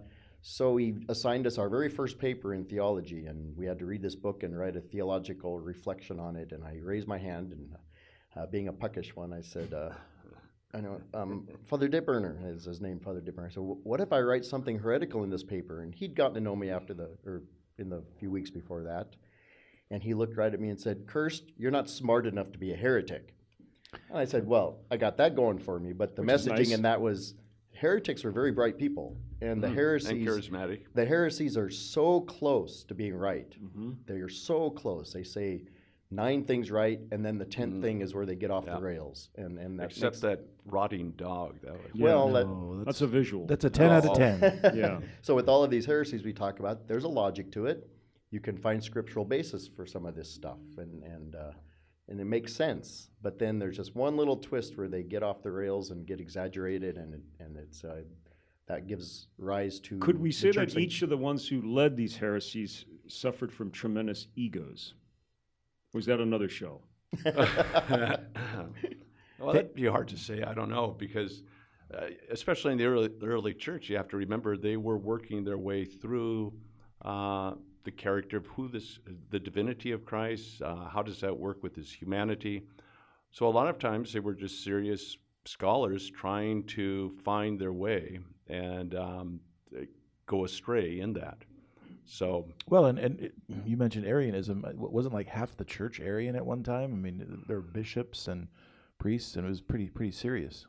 so 0.45 0.75
he 0.75 0.95
assigned 1.07 1.47
us 1.47 1.57
our 1.57 1.69
very 1.69 1.87
first 1.87 2.19
paper 2.19 2.53
in 2.53 2.65
theology, 2.65 3.27
and 3.27 3.55
we 3.55 3.65
had 3.65 3.79
to 3.79 3.85
read 3.85 4.01
this 4.01 4.15
book 4.15 4.43
and 4.43 4.57
write 4.57 4.75
a 4.75 4.81
theological 4.81 5.57
reflection 5.59 6.19
on 6.19 6.35
it. 6.35 6.51
And 6.51 6.65
I 6.65 6.79
raised 6.83 7.07
my 7.07 7.17
hand, 7.17 7.53
and 7.53 7.69
uh, 8.35 8.45
being 8.47 8.67
a 8.67 8.73
puckish 8.73 9.15
one, 9.15 9.31
I 9.31 9.39
said, 9.39 9.73
uh, 9.73 9.91
I 10.73 10.81
know. 10.81 10.99
Um, 11.13 11.47
Father 11.67 11.87
Dipperner 11.87 12.53
is 12.53 12.65
his 12.65 12.81
name, 12.81 12.99
Father 12.99 13.21
Dipperner. 13.21 13.53
So, 13.53 13.61
"Wh- 13.61 13.85
what 13.85 14.01
if 14.01 14.11
I 14.11 14.19
write 14.19 14.43
something 14.43 14.77
heretical 14.77 15.23
in 15.23 15.29
this 15.29 15.43
paper? 15.43 15.81
And 15.81 15.95
he'd 15.95 16.13
gotten 16.13 16.33
to 16.33 16.41
know 16.41 16.55
me 16.57 16.69
after 16.71 16.93
the, 16.93 17.11
or 17.25 17.43
in 17.77 17.89
the 17.89 18.03
few 18.19 18.29
weeks 18.29 18.49
before 18.49 18.83
that. 18.83 19.15
And 19.91 20.03
he 20.03 20.13
looked 20.13 20.35
right 20.35 20.53
at 20.53 20.59
me 20.59 20.69
and 20.69 20.79
said, 20.79 21.05
Kirst, 21.05 21.43
you're 21.57 21.71
not 21.71 21.89
smart 21.89 22.25
enough 22.25 22.51
to 22.51 22.57
be 22.57 22.73
a 22.73 22.75
heretic. 22.75 23.33
And 24.09 24.17
I 24.17 24.25
said, 24.25 24.45
Well, 24.45 24.79
I 24.91 24.97
got 24.97 25.17
that 25.17 25.35
going 25.35 25.59
for 25.59 25.79
me. 25.79 25.93
But 25.93 26.15
the 26.15 26.23
Which 26.23 26.31
messaging 26.31 26.57
nice. 26.57 26.71
in 26.71 26.81
that 26.81 26.99
was 26.99 27.35
heretics 27.75 28.23
are 28.25 28.31
very 28.31 28.51
bright 28.51 28.77
people. 28.77 29.17
And 29.41 29.61
the 29.61 29.67
and 29.67 29.75
heresies, 29.75 30.27
charismatic. 30.27 30.81
the 30.93 31.05
heresies 31.05 31.57
are 31.57 31.69
so 31.69 32.21
close 32.21 32.83
to 32.85 32.93
being 32.95 33.13
right. 33.15 33.49
Mm-hmm. 33.61 33.91
They 34.05 34.15
are 34.21 34.29
so 34.29 34.69
close. 34.69 35.11
They 35.11 35.23
say 35.23 35.63
nine 36.11 36.45
things 36.45 36.71
right, 36.71 36.99
and 37.11 37.25
then 37.25 37.37
the 37.37 37.45
10th 37.45 37.73
Mhm. 37.73 37.81
thing 37.81 38.01
is 38.01 38.13
where 38.13 38.25
they 38.25 38.35
get 38.35 38.51
off 38.51 38.65
Yeah. 38.67 38.75
the 38.75 38.81
rails. 38.83 39.29
And, 39.35 39.57
and 39.59 39.79
that 39.79 39.89
Except 39.91 40.21
that 40.21 40.41
rotting 40.65 41.11
dog. 41.17 41.59
That 41.61 41.73
was 41.73 41.81
Yeah. 41.93 42.03
well, 42.05 42.31
that, 42.33 42.45
No, 42.45 42.83
That's 42.85 43.01
a 43.01 43.07
visual. 43.07 43.47
That's 43.47 43.65
a 43.65 43.69
10 43.69 43.89
out 43.89 44.05
of 44.05 44.11
Oh. 44.11 44.15
10. 44.15 44.39
Yeah. 44.75 45.01
so 45.21 45.35
with 45.35 45.49
all 45.49 45.63
of 45.63 45.71
these 45.71 45.85
heresies 45.85 46.23
we 46.23 46.31
talk 46.31 46.59
about, 46.59 46.87
there's 46.87 47.03
a 47.03 47.09
logic 47.09 47.51
to 47.53 47.65
it. 47.65 47.89
You 48.29 48.39
can 48.39 48.57
find 48.57 48.81
scriptural 48.83 49.25
basis 49.25 49.67
for 49.67 49.85
some 49.85 50.05
of 50.05 50.15
this 50.15 50.29
stuff, 50.29 50.59
and 50.77 51.03
and 51.03 51.35
uh, 51.35 51.51
and 52.09 52.19
it 52.19 52.25
makes 52.25 52.53
sense. 52.53 53.09
But 53.21 53.39
then 53.39 53.59
there's 53.59 53.77
just 53.77 53.95
one 53.95 54.17
little 54.17 54.37
twist 54.37 54.77
where 54.77 54.87
they 54.87 55.03
get 55.03 55.23
off 55.23 55.41
the 55.41 55.51
rails 55.51 55.91
and 55.91 56.05
get 56.05 56.19
exaggerated, 56.19 56.97
and 56.97 57.13
it, 57.13 57.21
and 57.39 57.57
it's 57.57 57.83
uh, 57.83 58.01
that 58.67 58.87
gives 58.87 59.27
rise 59.37 59.79
to. 59.81 59.99
Could 59.99 60.19
we 60.19 60.31
say 60.31 60.51
that 60.51 60.77
each 60.77 61.01
of 61.01 61.09
the 61.09 61.17
ones 61.17 61.47
who 61.47 61.61
led 61.61 61.95
these 61.95 62.15
heresies 62.15 62.85
suffered 63.07 63.51
from 63.51 63.71
tremendous 63.71 64.27
egos? 64.35 64.95
Was 65.93 66.05
that 66.07 66.19
another 66.19 66.49
show? 66.49 66.81
well, 67.25 68.17
that'd 69.53 69.75
be 69.75 69.85
hard 69.85 70.07
to 70.07 70.17
say. 70.17 70.41
I 70.41 70.53
don't 70.53 70.69
know 70.69 70.95
because, 70.97 71.43
uh, 71.93 72.07
especially 72.31 72.71
in 72.71 72.79
the 72.79 72.85
early, 72.85 73.09
early 73.21 73.53
church, 73.53 73.89
you 73.89 73.97
have 73.97 74.07
to 74.09 74.17
remember 74.17 74.57
they 74.57 74.77
were 74.77 74.97
working 74.97 75.43
their 75.43 75.59
way 75.59 75.85
through 75.85 76.53
uh, 77.03 77.53
the 77.83 77.91
character 77.91 78.37
of 78.37 78.45
who 78.47 78.67
this, 78.67 78.99
the 79.29 79.39
divinity 79.39 79.91
of 79.91 80.05
Christ. 80.05 80.61
Uh, 80.61 80.87
how 80.87 81.01
does 81.01 81.19
that 81.21 81.37
work 81.37 81.61
with 81.63 81.75
his 81.75 81.91
humanity? 81.91 82.63
So 83.31 83.47
a 83.47 83.49
lot 83.49 83.67
of 83.67 83.79
times 83.79 84.13
they 84.13 84.19
were 84.19 84.33
just 84.33 84.63
serious 84.63 85.17
scholars 85.45 86.09
trying 86.09 86.63
to 86.63 87.11
find 87.23 87.59
their 87.59 87.73
way 87.73 88.19
and 88.47 88.95
um, 88.95 89.39
go 90.25 90.45
astray 90.45 90.99
in 90.99 91.13
that. 91.13 91.39
So 92.05 92.47
Well, 92.69 92.85
and, 92.85 92.99
and 92.99 93.19
it, 93.19 93.33
you 93.65 93.77
mentioned 93.77 94.05
Arianism. 94.05 94.63
It 94.67 94.77
wasn't 94.77 95.13
like 95.13 95.27
half 95.27 95.55
the 95.55 95.65
church 95.65 95.99
Arian 95.99 96.35
at 96.35 96.45
one 96.45 96.61
time. 96.63 96.91
I 96.93 96.97
mean, 96.97 97.43
there 97.47 97.57
were 97.57 97.61
bishops 97.61 98.27
and 98.27 98.47
priests, 98.99 99.35
and 99.35 99.45
it 99.45 99.49
was 99.49 99.61
pretty 99.61 99.89
pretty 99.89 100.11
serious. 100.11 100.65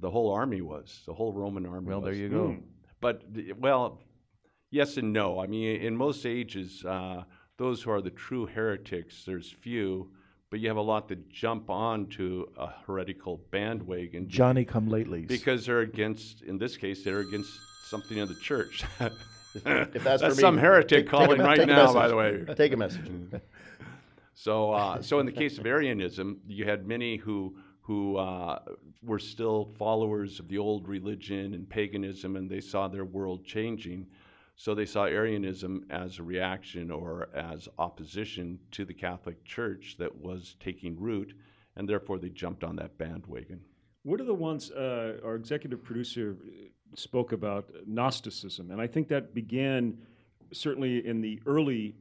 the 0.00 0.10
whole 0.10 0.30
army 0.32 0.60
was 0.60 1.02
the 1.06 1.14
whole 1.14 1.32
Roman 1.32 1.66
army. 1.66 1.88
Well, 1.88 2.00
there 2.00 2.14
you 2.14 2.28
go. 2.28 2.48
Hmm. 2.48 2.60
But 3.00 3.22
well, 3.58 4.00
yes 4.70 4.96
and 4.96 5.12
no. 5.12 5.40
I 5.40 5.46
mean, 5.46 5.80
in 5.80 5.96
most 5.96 6.26
ages, 6.26 6.84
uh, 6.84 7.24
those 7.56 7.82
who 7.82 7.90
are 7.90 8.00
the 8.00 8.10
true 8.10 8.46
heretics, 8.46 9.24
there's 9.24 9.50
few, 9.50 10.10
but 10.50 10.60
you 10.60 10.68
have 10.68 10.76
a 10.76 10.82
lot 10.82 11.08
that 11.08 11.28
jump 11.28 11.70
onto 11.70 12.46
a 12.56 12.68
heretical 12.86 13.40
bandwagon 13.50 14.28
Johnny 14.28 14.64
come 14.64 14.88
lately. 14.88 15.22
because 15.22 15.66
they're 15.66 15.80
against. 15.80 16.42
In 16.42 16.58
this 16.58 16.76
case, 16.76 17.04
they're 17.04 17.20
against 17.20 17.52
something 17.88 18.18
in 18.18 18.28
the 18.28 18.34
church. 18.34 18.84
if 19.54 20.02
that's, 20.02 20.22
for 20.22 20.28
me, 20.30 20.34
some 20.34 20.58
heretic 20.58 20.88
take- 20.88 20.98
take 21.04 21.06
a- 21.06 21.10
calling 21.10 21.40
right 21.40 21.58
take 21.58 21.68
now, 21.68 21.92
by 21.92 22.08
the 22.08 22.16
way. 22.16 22.44
Take 22.56 22.72
a 22.72 22.76
message. 22.76 23.10
So, 24.32 24.72
uh, 24.72 25.02
so 25.02 25.20
in 25.20 25.26
the 25.26 25.32
case 25.32 25.58
of 25.58 25.66
Arianism, 25.66 26.40
you 26.46 26.64
had 26.64 26.86
many 26.86 27.18
who 27.18 27.56
who 27.82 28.16
uh, 28.16 28.58
were 29.02 29.18
still 29.18 29.74
followers 29.78 30.40
of 30.40 30.48
the 30.48 30.56
old 30.56 30.88
religion 30.88 31.52
and 31.52 31.68
paganism, 31.68 32.36
and 32.36 32.48
they 32.48 32.60
saw 32.60 32.88
their 32.88 33.04
world 33.04 33.44
changing. 33.44 34.06
So 34.60 34.74
they 34.74 34.84
saw 34.84 35.06
Arianism 35.06 35.86
as 35.88 36.18
a 36.18 36.22
reaction 36.22 36.90
or 36.90 37.30
as 37.34 37.66
opposition 37.78 38.58
to 38.72 38.84
the 38.84 38.92
Catholic 38.92 39.42
Church 39.42 39.96
that 39.98 40.14
was 40.14 40.56
taking 40.60 41.00
root, 41.00 41.32
and 41.76 41.88
therefore 41.88 42.18
they 42.18 42.28
jumped 42.28 42.62
on 42.62 42.76
that 42.76 42.98
bandwagon. 42.98 43.62
What 44.02 44.20
are 44.20 44.24
the 44.24 44.34
ones 44.34 44.70
uh, 44.70 45.16
our 45.24 45.34
executive 45.34 45.82
producer 45.82 46.36
uh, 46.44 46.66
spoke 46.94 47.32
about 47.32 47.70
Gnosticism, 47.86 48.70
and 48.70 48.82
I 48.82 48.86
think 48.86 49.08
that 49.08 49.32
began 49.32 49.96
certainly 50.52 51.06
in 51.06 51.22
the 51.22 51.40
early 51.46 51.94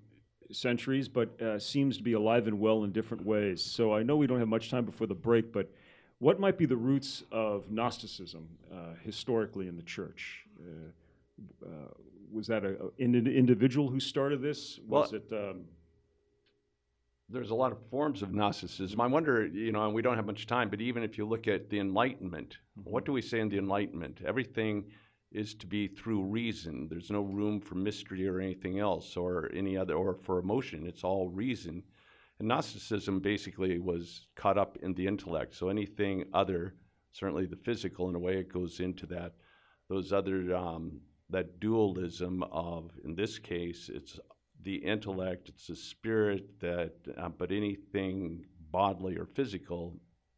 centuries, 0.52 1.08
but 1.08 1.42
uh, 1.42 1.60
seems 1.60 1.96
to 1.96 2.04
be 2.04 2.12
alive 2.12 2.48
and 2.48 2.60
well 2.60 2.84
in 2.84 2.92
different 2.92 3.26
ways. 3.26 3.64
So 3.64 3.94
I 3.94 4.04
know 4.04 4.18
we 4.18 4.28
don't 4.28 4.40
have 4.40 4.50
much 4.50 4.70
time 4.70 4.84
before 4.84 5.08
the 5.08 5.16
break, 5.16 5.54
but 5.54 5.72
what 6.18 6.42
might 6.42 6.58
be 6.58 6.66
the 6.66 6.76
roots 6.76 7.24
of 7.32 7.72
Gnosticism 7.72 8.50
uh, 8.70 8.96
historically 9.02 9.70
in 9.70 9.78
the 9.78 9.84
church? 9.84 10.44
Uh, 10.60 10.90
uh, 11.66 11.94
was 12.32 12.48
that 12.48 12.64
a, 12.64 12.76
an 13.00 13.16
individual 13.28 13.90
who 13.90 14.00
started 14.00 14.42
this? 14.42 14.80
Was 14.88 15.12
Well- 15.12 15.22
it? 15.22 15.34
Um, 15.34 15.66
there's 17.32 17.52
a 17.52 17.56
lot 17.56 17.72
of 17.72 17.78
forms 17.92 18.24
of 18.24 18.34
Gnosticism. 18.34 19.00
I 19.00 19.06
wonder, 19.06 19.46
you 19.46 19.72
know, 19.72 19.86
and 19.86 19.94
we 19.94 20.02
don't 20.02 20.16
have 20.16 20.26
much 20.26 20.48
time, 20.48 20.68
but 20.68 20.82
even 20.82 21.04
if 21.04 21.16
you 21.16 21.28
look 21.28 21.48
at 21.48 21.70
the 21.70 21.80
Enlightenment, 21.80 22.58
what 22.86 23.06
do 23.06 23.12
we 23.14 23.22
say 23.22 23.40
in 23.40 23.50
the 23.50 23.60
Enlightenment? 23.60 24.22
Everything 24.26 24.86
is 25.32 25.54
to 25.54 25.68
be 25.68 25.88
through 25.88 26.24
reason. 26.24 26.88
There's 26.90 27.12
no 27.12 27.22
room 27.22 27.62
for 27.62 27.76
mystery 27.76 28.28
or 28.28 28.40
anything 28.40 28.80
else 28.80 29.16
or 29.16 29.52
any 29.54 29.78
other, 29.78 29.94
or 29.94 30.16
for 30.16 30.40
emotion. 30.40 30.88
It's 30.88 31.04
all 31.04 31.30
reason. 31.30 31.84
And 32.40 32.48
Gnosticism 32.48 33.20
basically 33.20 33.78
was 33.78 34.26
caught 34.36 34.58
up 34.58 34.78
in 34.82 34.96
the 34.96 35.06
intellect. 35.06 35.54
So 35.54 35.70
anything 35.70 36.26
other, 36.34 36.74
certainly 37.12 37.46
the 37.46 37.58
physical, 37.58 38.10
in 38.10 38.16
a 38.16 38.20
way, 38.20 38.38
it 38.38 38.52
goes 38.52 38.80
into 38.80 39.06
that, 39.06 39.34
those 39.88 40.12
other, 40.12 40.56
um, 40.56 41.00
that 41.30 41.60
dualism 41.60 42.44
of, 42.52 42.92
in 43.04 43.16
this 43.16 43.38
case, 43.40 43.90
it's 43.94 44.20
the 44.64 44.76
intellect, 44.76 45.50
it's 45.50 45.68
the 45.68 45.76
spirit 45.76 46.60
that, 46.60 46.94
uh, 47.18 47.30
but 47.30 47.52
anything 47.52 48.46
bodily 48.72 49.18
or 49.18 49.26
physical 49.26 49.96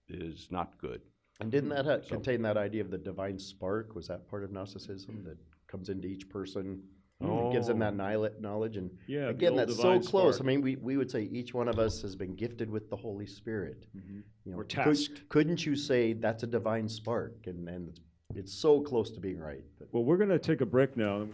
is 0.10 0.48
not 0.51 0.77
good. 0.79 1.01
And 1.39 1.51
didn't 1.51 1.69
that 1.69 1.86
ha- 1.86 2.01
So- 2.01 2.15
contain 2.15 2.41
that 2.43 2.57
idea 2.57 2.81
of 2.81 2.91
the 2.91 2.98
divine 2.98 3.39
spark? 3.39 3.95
Was 3.95 4.07
that 4.07 4.27
part 4.27 4.43
of 4.43 4.51
Gnosticism 4.51 5.24
that 5.24 5.38
comes 5.67 5.89
into 5.89 6.07
each 6.07 6.29
person 6.29 6.83
and 7.19 7.51
gives 7.53 7.67
them 7.67 7.79
that 7.79 7.95
nihil- 7.95 8.29
knowledge? 8.39 8.77
And 8.77 8.91
yeah, 9.07 9.29
again, 9.29 9.55
that's 9.55 9.75
so 9.75 10.00
close. 10.00 10.36
spark. 10.36 10.41
I 10.41 10.43
mean, 10.43 10.62
we, 10.62 10.75
we 10.75 10.98
would 10.98 11.10
say 11.10 11.24
each 11.24 11.53
one 11.53 11.67
of 11.67 11.79
us 11.79 12.01
has 12.03 12.15
been 12.15 12.36
gifted 12.36 12.69
with 12.69 12.89
the 12.89 12.95
Holy 12.95 13.25
Spirit. 13.25 13.88
Mhm. 13.98 14.24
You 14.45 14.51
know, 14.51 14.57
could- 14.57 14.69
tasked. 14.69 15.29
couldn't 15.29 15.65
you 15.65 15.75
say 15.75 16.13
that's 16.13 16.43
a 16.43 16.48
divine 16.48 16.88
spark? 16.89 17.48
And, 17.48 17.67
and 17.69 18.00
it's, 18.36 18.54
so 18.54 18.82
close 18.82 19.12
to 19.12 19.20
being 19.20 19.40
right. 19.40 19.62
Well, 19.92 20.04
we're 20.04 20.18
going 20.18 20.30
to 20.30 20.40
take 20.40 20.62
a 20.62 20.66
break 20.66 20.96
now. 20.96 21.28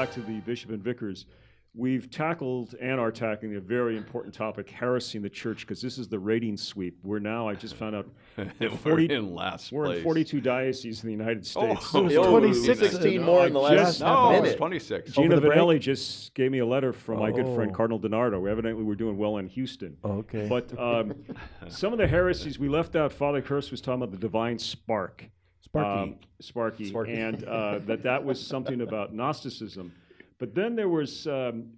Back 0.00 0.12
to 0.12 0.22
the 0.22 0.40
Bishop 0.40 0.70
and 0.70 0.82
Vicars. 0.82 1.26
We've 1.74 2.10
tackled 2.10 2.74
and 2.80 2.98
are 2.98 3.12
tackling 3.12 3.56
a 3.56 3.60
very 3.60 3.98
important 3.98 4.32
topic, 4.32 4.70
heresy 4.70 5.18
in 5.18 5.22
the 5.22 5.28
church, 5.28 5.60
because 5.66 5.82
this 5.82 5.98
is 5.98 6.08
the 6.08 6.18
rating 6.18 6.56
sweep. 6.56 6.98
We're 7.02 7.18
now, 7.18 7.46
I 7.46 7.54
just 7.54 7.74
found 7.74 7.94
out, 7.94 8.08
We're 8.86 9.00
in 9.00 9.34
last 9.34 9.70
we're 9.72 9.84
place. 9.84 9.98
in 9.98 10.04
42 10.04 10.40
dioceses 10.40 11.02
in 11.02 11.08
the 11.08 11.12
United 11.12 11.44
States. 11.44 11.90
Oh, 11.94 12.04
was 12.04 12.16
Oh, 12.16 12.30
26 12.30 12.78
16 12.78 13.20
uh, 13.20 13.24
more 13.26 13.46
in 13.46 13.52
the 13.52 13.58
last 13.58 13.74
just- 13.76 14.00
No, 14.00 14.30
minute. 14.30 14.46
it's 14.48 14.56
26. 14.56 15.12
Gina 15.12 15.36
Over? 15.36 15.48
Vanelli 15.50 15.78
just 15.78 16.32
gave 16.32 16.50
me 16.50 16.60
a 16.60 16.66
letter 16.66 16.94
from 16.94 17.18
my 17.18 17.30
good 17.30 17.54
friend 17.54 17.70
Oh. 17.70 17.76
Cardinal 17.76 18.00
DiNardo. 18.00 18.50
Evidently, 18.50 18.82
we're 18.82 18.94
doing 18.94 19.18
well 19.18 19.36
in 19.36 19.48
Houston. 19.48 19.98
Oh, 20.02 20.12
okay. 20.20 20.48
But 20.48 20.72
um, 20.80 21.12
some 21.68 21.92
of 21.92 21.98
the 21.98 22.08
heresies 22.08 22.58
we 22.58 22.70
left 22.70 22.96
out, 22.96 23.12
Father 23.12 23.42
Kirst 23.42 23.70
was 23.70 23.82
talking 23.82 24.02
about 24.02 24.12
the 24.12 24.18
divine 24.18 24.58
spark. 24.58 25.26
Sparky. 25.70 26.00
um, 26.00 26.14
Sparky, 26.40 26.88
Sparky. 26.88 27.14
and 27.14 27.44
uh, 27.44 27.78
that 27.86 28.02
that 28.02 28.24
was 28.24 28.44
something 28.44 28.80
about 28.80 29.14
Gnosticism. 29.14 29.92
But 30.38 30.54
then 30.54 30.74
there 30.74 30.88
was, 30.88 31.26
um, 31.26 31.68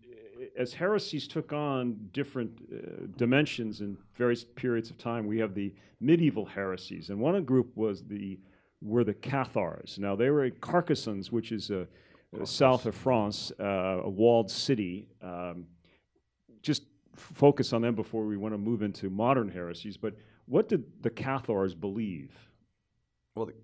as 0.56 0.72
heresies 0.72 1.26
took 1.26 1.52
on 1.52 1.98
different 2.12 2.52
uh, 2.72 3.06
dimensions 3.16 3.80
in 3.80 3.98
various 4.16 4.44
periods 4.44 4.88
of 4.88 4.98
time, 4.98 5.26
we 5.26 5.38
have 5.38 5.54
the 5.54 5.74
medieval 6.00 6.44
heresies, 6.44 7.10
and 7.10 7.18
one 7.18 7.42
group 7.44 7.76
was 7.76 8.02
the 8.04 8.38
were 8.80 9.04
the 9.04 9.14
Cathars. 9.14 9.98
Now 9.98 10.16
they 10.16 10.30
were 10.30 10.44
at 10.44 10.60
Carcassonne, 10.60 11.22
which 11.30 11.52
is 11.52 11.70
a, 11.70 11.82
uh, 11.82 12.44
south 12.44 12.86
of 12.86 12.94
France, 12.94 13.52
uh, 13.60 14.00
a 14.02 14.08
walled 14.08 14.50
city. 14.50 15.06
Um, 15.22 15.66
just 16.62 16.82
f- 17.14 17.30
focus 17.34 17.72
on 17.72 17.82
them 17.82 17.94
before 17.94 18.24
we 18.24 18.36
want 18.36 18.54
to 18.54 18.58
move 18.58 18.82
into 18.82 19.10
modern 19.10 19.48
heresies. 19.48 19.96
But 19.96 20.14
what 20.46 20.68
did 20.68 20.84
the 21.02 21.10
Cathars 21.10 21.74
believe? 21.74 22.32
Well, 23.36 23.46
the, 23.46 23.54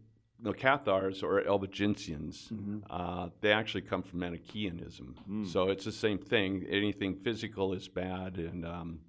no, 0.40 0.52
Cathars 0.52 1.22
or 1.22 1.42
Albigensians, 1.42 2.48
Mhm. 2.52 2.82
uh, 2.88 3.28
they 3.40 3.52
actually 3.52 3.82
come 3.82 4.02
from 4.02 4.20
Manichaeanism. 4.20 5.14
Mm. 5.28 5.46
So 5.46 5.68
it's 5.68 5.84
the 5.84 5.92
same 5.92 6.18
thing. 6.18 6.64
Anything 6.66 7.14
physical 7.16 7.72
is 7.72 7.88
bad, 7.88 8.38
and 8.38 8.64
um, 8.64 9.00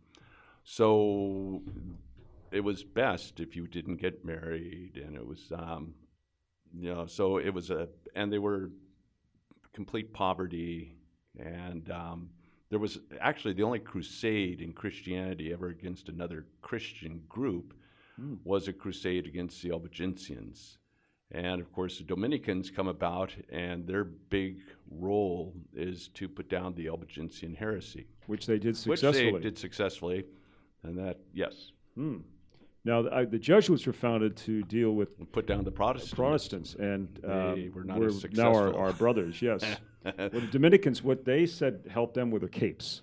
so 0.64 1.62
it 2.52 2.62
was 2.62 2.84
best 2.84 3.40
if 3.40 3.56
you 3.56 3.68
didn't 3.68 3.98
get 3.98 4.26
married, 4.26 4.98
and 4.98 5.16
it 5.16 5.26
was, 5.26 5.52
um, 5.56 5.94
you 6.74 6.94
know, 6.94 7.06
so 7.06 7.38
it 7.38 7.54
was 7.54 7.70
a, 7.70 7.88
and 8.16 8.32
they 8.34 8.40
were 8.40 8.72
complete 9.74 10.12
poverty, 10.14 10.96
and 11.38 11.90
um, 11.92 12.30
there 12.70 12.80
was 12.80 13.00
actually 13.20 13.54
the 13.54 13.64
only 13.64 13.80
crusade 13.80 14.62
in 14.62 14.74
Christianity 14.74 15.54
ever 15.54 15.68
against 15.68 16.10
another 16.10 16.46
Christian 16.62 17.24
group 17.30 17.74
Mm. 18.20 18.40
was 18.44 18.68
a 18.68 18.74
crusade 18.74 19.26
against 19.26 19.62
the 19.62 19.70
Albigensians. 19.70 20.78
And 21.32 21.62
of 21.62 21.72
course, 21.72 21.98
the 22.00 22.04
Dominicans 22.04 22.72
come 22.72 22.88
about, 22.88 23.34
and 23.52 23.86
their 23.86 24.04
big 24.04 24.62
role 24.90 25.54
is 25.76 26.08
to 26.16 26.28
put 26.28 26.50
down 26.50 26.74
the 26.74 26.88
Albigensian 26.88 27.54
heresy, 27.54 28.08
which 28.26 28.48
they 28.48 28.58
did 28.58 28.76
successfully. 28.76 29.32
which 29.34 29.44
they 29.44 29.50
did 29.50 29.58
successfully. 29.58 30.26
And 30.82 30.98
that, 30.98 31.20
yes, 31.34 31.72
Hmm. 32.00 32.18
Now, 32.86 33.02
the, 33.02 33.14
I, 33.14 33.26
the 33.26 33.38
Jesuits 33.38 33.86
were 33.86 33.94
founded 33.94 34.38
to 34.38 34.64
deal 34.64 34.92
with 34.92 35.10
put 35.34 35.46
down 35.46 35.66
the 35.66 35.72
Protestants. 35.72 36.14
Protestants, 36.14 36.76
and 36.76 37.20
um, 37.26 37.56
They 37.56 37.70
were 37.70 37.84
not 37.84 38.00
we're 38.00 38.08
as 38.08 38.26
now 38.32 38.56
our, 38.56 38.74
our 38.74 38.94
brothers. 38.94 39.42
Yes. 39.42 39.64
well, 40.06 40.30
the 40.30 40.48
Dominicans, 40.50 41.04
what 41.04 41.26
they 41.26 41.46
said 41.46 41.90
helped 41.92 42.14
them 42.14 42.32
with 42.32 42.42
their 42.42 42.50
capes, 42.50 43.02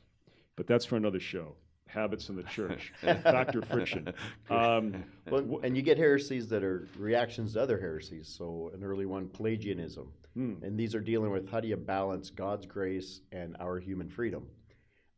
but 0.56 0.66
that's 0.66 0.86
for 0.86 0.96
another 0.96 1.20
show. 1.20 1.56
Habits 1.86 2.28
in 2.28 2.36
the 2.36 2.42
church, 2.44 2.92
factor 3.00 3.62
friction. 3.62 4.12
Um, 4.50 5.04
Well, 5.30 5.60
and 5.64 5.76
you 5.76 5.82
get 5.82 5.98
heresies 5.98 6.46
that 6.48 6.62
are 6.62 6.86
reactions 6.96 7.54
to 7.54 7.62
other 7.62 7.78
heresies. 7.80 8.28
So 8.28 8.70
an 8.74 8.84
early 8.84 9.06
one, 9.06 9.28
Pelagianism. 9.28 10.06
hmm. 10.34 10.54
And 10.62 10.78
these 10.78 10.94
are 10.94 11.00
dealing 11.00 11.30
with 11.32 11.50
how 11.50 11.58
do 11.60 11.66
you 11.66 11.76
balance 11.76 12.30
God's 12.30 12.64
grace 12.66 13.22
and 13.32 13.56
our 13.58 13.78
human 13.80 14.08
freedom. 14.08 14.46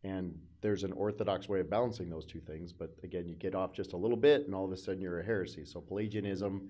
And 0.04 0.38
there's 0.62 0.82
an 0.84 0.92
orthodox 0.92 1.48
way 1.48 1.60
of 1.60 1.68
balancing 1.68 2.08
those 2.08 2.24
two 2.24 2.40
things, 2.40 2.72
but 2.72 2.94
again, 3.02 3.28
you 3.28 3.34
get 3.34 3.54
off 3.54 3.72
just 3.74 3.92
a 3.92 3.96
little 3.96 4.16
bit, 4.16 4.46
and 4.46 4.54
all 4.54 4.64
of 4.64 4.72
a 4.72 4.76
sudden 4.76 5.00
you're 5.02 5.20
a 5.20 5.24
heresy. 5.24 5.64
So 5.64 5.80
Pelagianism, 5.80 6.68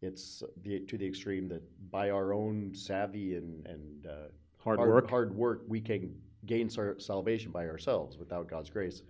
it's 0.00 0.42
the, 0.62 0.80
to 0.80 0.96
the 0.96 1.06
extreme 1.06 1.48
that 1.48 1.62
by 1.90 2.10
our 2.10 2.32
own 2.34 2.72
savvy 2.74 3.34
and 3.36 3.66
and 3.66 4.06
uh, 4.06 4.28
Hard 4.58 4.78
work. 4.80 5.08
hard 5.10 5.34
work, 5.34 5.62
we 5.68 5.80
can 5.80 6.14
gain 6.46 6.68
sar- 6.70 6.98
salvation 6.98 7.50
by 7.52 7.66
ourselves 7.68 8.16
without 8.18 8.48
God's 8.48 8.70
grace. 8.70 9.02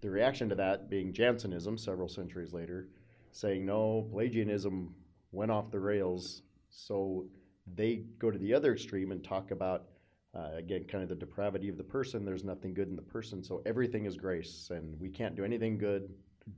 The 0.00 0.10
reaction 0.10 0.48
to 0.48 0.54
that 0.54 0.88
being 0.88 1.12
Jansenism, 1.12 1.76
several 1.76 2.08
centuries 2.08 2.52
later, 2.52 2.88
saying 3.32 3.66
no, 3.66 4.06
Pelagianism 4.10 4.94
went 5.32 5.50
off 5.50 5.70
the 5.70 5.80
rails. 5.80 6.42
So 6.70 7.26
they 7.74 8.04
go 8.18 8.30
to 8.30 8.38
the 8.38 8.54
other 8.54 8.72
extreme 8.72 9.12
and 9.12 9.22
talk 9.22 9.50
about 9.50 9.84
uh, 10.34 10.50
again, 10.54 10.84
kind 10.84 11.02
of 11.02 11.08
the 11.08 11.14
depravity 11.14 11.68
of 11.68 11.76
the 11.76 11.84
person. 11.84 12.24
There's 12.24 12.44
nothing 12.44 12.72
good 12.72 12.88
in 12.88 12.96
the 12.96 13.02
person, 13.02 13.42
so 13.42 13.62
everything 13.66 14.06
is 14.06 14.16
grace, 14.16 14.70
and 14.70 14.98
we 15.00 15.08
can't 15.08 15.34
do 15.34 15.44
anything 15.44 15.76
good 15.76 16.08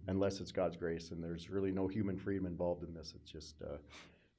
unless 0.08 0.40
it's 0.40 0.52
God's 0.52 0.76
grace. 0.76 1.10
And 1.10 1.22
there's 1.22 1.48
really 1.48 1.72
no 1.72 1.88
human 1.88 2.18
freedom 2.18 2.46
involved 2.46 2.84
in 2.86 2.92
this. 2.92 3.14
It's 3.16 3.30
just, 3.30 3.62
uh, 3.62 3.78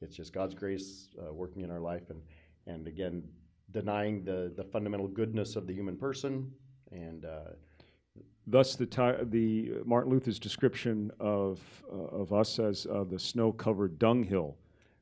it's 0.01 0.15
just 0.15 0.33
God's 0.33 0.53
grace 0.53 1.09
uh, 1.19 1.33
working 1.33 1.63
in 1.63 1.71
our 1.71 1.79
life, 1.79 2.09
and 2.09 2.21
and 2.67 2.87
again, 2.87 3.23
denying 3.71 4.23
the 4.23 4.53
the 4.55 4.63
fundamental 4.63 5.07
goodness 5.07 5.55
of 5.55 5.65
the 5.65 5.73
human 5.73 5.97
person. 5.97 6.51
And 6.91 7.25
uh, 7.25 7.53
Thus, 8.47 8.75
the, 8.75 8.85
ti- 8.85 9.23
the 9.23 9.71
Martin 9.85 10.11
Luther's 10.11 10.37
description 10.39 11.11
of 11.19 11.59
uh, 11.91 11.95
of 12.17 12.33
us 12.33 12.59
as 12.59 12.85
uh, 12.91 13.03
the 13.05 13.17
snow-covered 13.17 13.97
dunghill. 13.99 14.55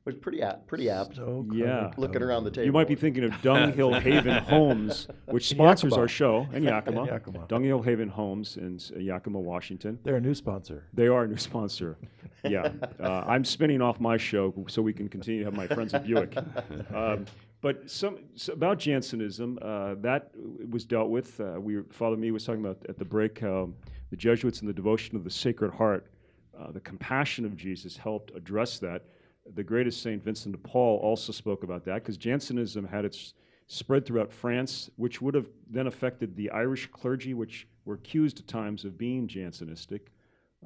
was 0.04 0.14
pretty 0.14 0.42
apt, 0.42 0.66
pretty 0.68 0.88
apt. 0.88 1.16
So 1.16 1.44
Yeah. 1.52 1.90
Looking 1.96 2.22
around 2.22 2.44
the 2.44 2.50
table, 2.52 2.66
You 2.66 2.72
might 2.72 2.86
be 2.88 2.94
thinking 2.94 3.24
of 3.24 3.32
Dunghill 3.42 4.00
Haven 4.00 4.42
Homes, 4.44 5.08
which 5.26 5.48
sponsors 5.56 5.92
our 5.94 6.06
show, 6.08 6.46
in 6.52 6.62
Yakima. 6.62 7.02
In 7.02 7.06
Yakima. 7.08 7.46
Dunghill 7.48 7.82
Haven 7.84 8.08
Homes 8.08 8.56
in 8.58 8.78
Yakima, 8.96 9.40
Washington. 9.40 9.98
They're 10.04 10.16
a 10.16 10.20
new 10.20 10.34
sponsor. 10.34 10.84
They 10.94 11.08
are 11.08 11.24
a 11.24 11.28
new 11.28 11.36
sponsor. 11.38 11.96
Yeah. 12.44 12.68
Uh, 13.00 13.24
I'm 13.26 13.44
spinning 13.44 13.82
off 13.82 13.98
my 13.98 14.16
show 14.16 14.54
so 14.68 14.80
we 14.82 14.92
can 14.92 15.08
continue 15.08 15.40
to 15.40 15.44
have 15.46 15.54
my 15.56 15.66
friends 15.66 15.92
at 15.94 16.04
Buick. 16.06 16.36
Um, 16.94 17.26
but 17.62 17.88
some, 17.88 18.18
so 18.34 18.52
about 18.52 18.80
Jansenism, 18.80 19.58
uh, 19.62 19.94
that 20.00 20.32
was 20.68 20.84
dealt 20.84 21.10
with. 21.10 21.40
Uh, 21.40 21.60
we, 21.60 21.80
Father 21.90 22.16
Mee 22.16 22.32
was 22.32 22.44
talking 22.44 22.60
about 22.60 22.84
at 22.88 22.98
the 22.98 23.04
break 23.04 23.40
um, 23.44 23.74
the 24.10 24.16
Jesuits 24.16 24.60
and 24.60 24.68
the 24.68 24.74
devotion 24.74 25.16
of 25.16 25.22
the 25.22 25.30
Sacred 25.30 25.72
Heart. 25.72 26.08
Uh, 26.58 26.72
the 26.72 26.80
compassion 26.80 27.44
of 27.44 27.56
Jesus 27.56 27.96
helped 27.96 28.32
address 28.36 28.80
that. 28.80 29.04
The 29.54 29.62
greatest 29.62 30.02
Saint 30.02 30.22
Vincent 30.22 30.52
de 30.52 30.58
Paul 30.58 30.98
also 30.98 31.32
spoke 31.32 31.62
about 31.62 31.84
that 31.84 32.02
because 32.02 32.16
Jansenism 32.16 32.84
had 32.84 33.04
its 33.04 33.34
spread 33.68 34.04
throughout 34.04 34.32
France, 34.32 34.90
which 34.96 35.22
would 35.22 35.34
have 35.34 35.46
then 35.70 35.86
affected 35.86 36.34
the 36.36 36.50
Irish 36.50 36.88
clergy, 36.88 37.32
which 37.32 37.68
were 37.84 37.94
accused 37.94 38.40
at 38.40 38.48
times 38.48 38.84
of 38.84 38.98
being 38.98 39.28
Jansenistic. 39.28 40.00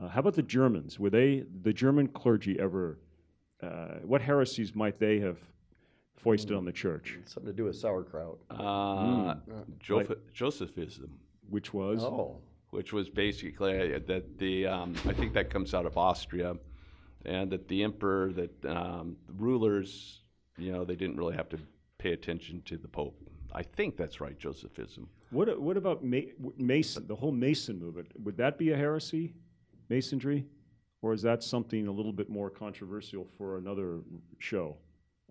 Uh, 0.00 0.08
how 0.08 0.20
about 0.20 0.34
the 0.34 0.42
Germans? 0.42 0.98
Were 0.98 1.10
they 1.10 1.44
the 1.62 1.72
German 1.74 2.08
clergy 2.08 2.58
ever? 2.58 2.98
Uh, 3.62 4.00
what 4.02 4.22
heresies 4.22 4.74
might 4.74 4.98
they 4.98 5.18
have 5.20 5.38
foisted 6.16 6.56
on 6.56 6.64
the 6.64 6.72
church? 6.72 7.18
something 7.26 7.52
to 7.52 7.56
do 7.56 7.64
with 7.64 7.76
sauerkraut. 7.76 8.38
Uh, 8.50 9.34
Hmm. 9.34 9.60
Joph- 9.80 10.16
Josephism, 10.34 11.08
Which 11.48 11.72
was 11.72 12.02
Oh, 12.02 12.38
which 12.70 12.92
was 12.92 13.08
basically 13.08 13.94
uh, 13.94 14.00
that 14.06 14.38
the 14.38 14.66
um, 14.66 14.94
I 15.06 15.12
think 15.12 15.32
that 15.34 15.50
comes 15.50 15.72
out 15.74 15.86
of 15.86 15.96
Austria, 15.96 16.56
and 17.24 17.50
that 17.50 17.68
the 17.68 17.82
emperor, 17.84 18.32
that 18.32 18.64
um, 18.66 19.16
the 19.26 19.32
rulers, 19.34 20.20
you 20.58 20.72
know, 20.72 20.84
they 20.84 20.96
didn't 20.96 21.16
really 21.16 21.36
have 21.36 21.48
to 21.50 21.58
pay 21.98 22.12
attention 22.12 22.62
to 22.66 22.76
the 22.76 22.88
pope. 22.88 23.16
I 23.52 23.62
think 23.62 23.96
that's 23.96 24.20
right, 24.20 24.38
Josephism. 24.38 25.06
what? 25.30 25.60
What 25.60 25.76
about 25.76 26.04
Ma- 26.04 26.32
Mason? 26.58 27.06
The 27.06 27.14
whole 27.16 27.32
Mason 27.32 27.78
movement 27.78 28.08
would 28.24 28.36
that 28.38 28.58
be 28.58 28.72
a 28.72 28.76
heresy, 28.76 29.34
Masonry, 29.88 30.44
or 31.02 31.12
is 31.14 31.22
that 31.22 31.42
something 31.42 31.86
a 31.86 31.92
little 31.92 32.12
bit 32.12 32.28
more 32.28 32.50
controversial 32.50 33.26
for 33.38 33.56
another 33.58 34.00
show, 34.38 34.76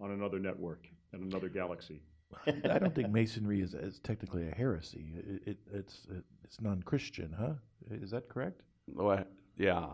on 0.01 0.11
another 0.11 0.39
network, 0.39 0.87
in 1.13 1.21
another 1.21 1.49
galaxy? 1.49 2.01
I 2.47 2.79
don't 2.79 2.93
think 2.93 3.09
masonry 3.11 3.61
is, 3.61 3.73
is 3.73 3.99
technically 3.99 4.47
a 4.47 4.51
heresy. 4.55 5.13
It, 5.15 5.41
it, 5.47 5.57
it's 5.73 6.07
it's 6.43 6.59
non-Christian, 6.61 7.33
huh? 7.37 7.53
Is 7.91 8.11
that 8.11 8.27
correct? 8.27 8.61
Well, 8.93 9.23
yeah, 9.57 9.85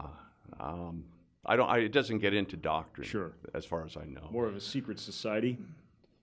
um, 0.59 1.03
I 1.45 1.55
don't. 1.55 1.69
I, 1.69 1.79
it 1.79 1.91
doesn't 1.91 2.19
get 2.19 2.33
into 2.33 2.57
doctrine, 2.57 3.07
Sure. 3.07 3.33
as 3.53 3.65
far 3.65 3.85
as 3.85 3.97
I 3.97 4.05
know. 4.05 4.27
More 4.31 4.47
of 4.47 4.55
a 4.55 4.61
secret 4.61 4.99
society. 4.99 5.57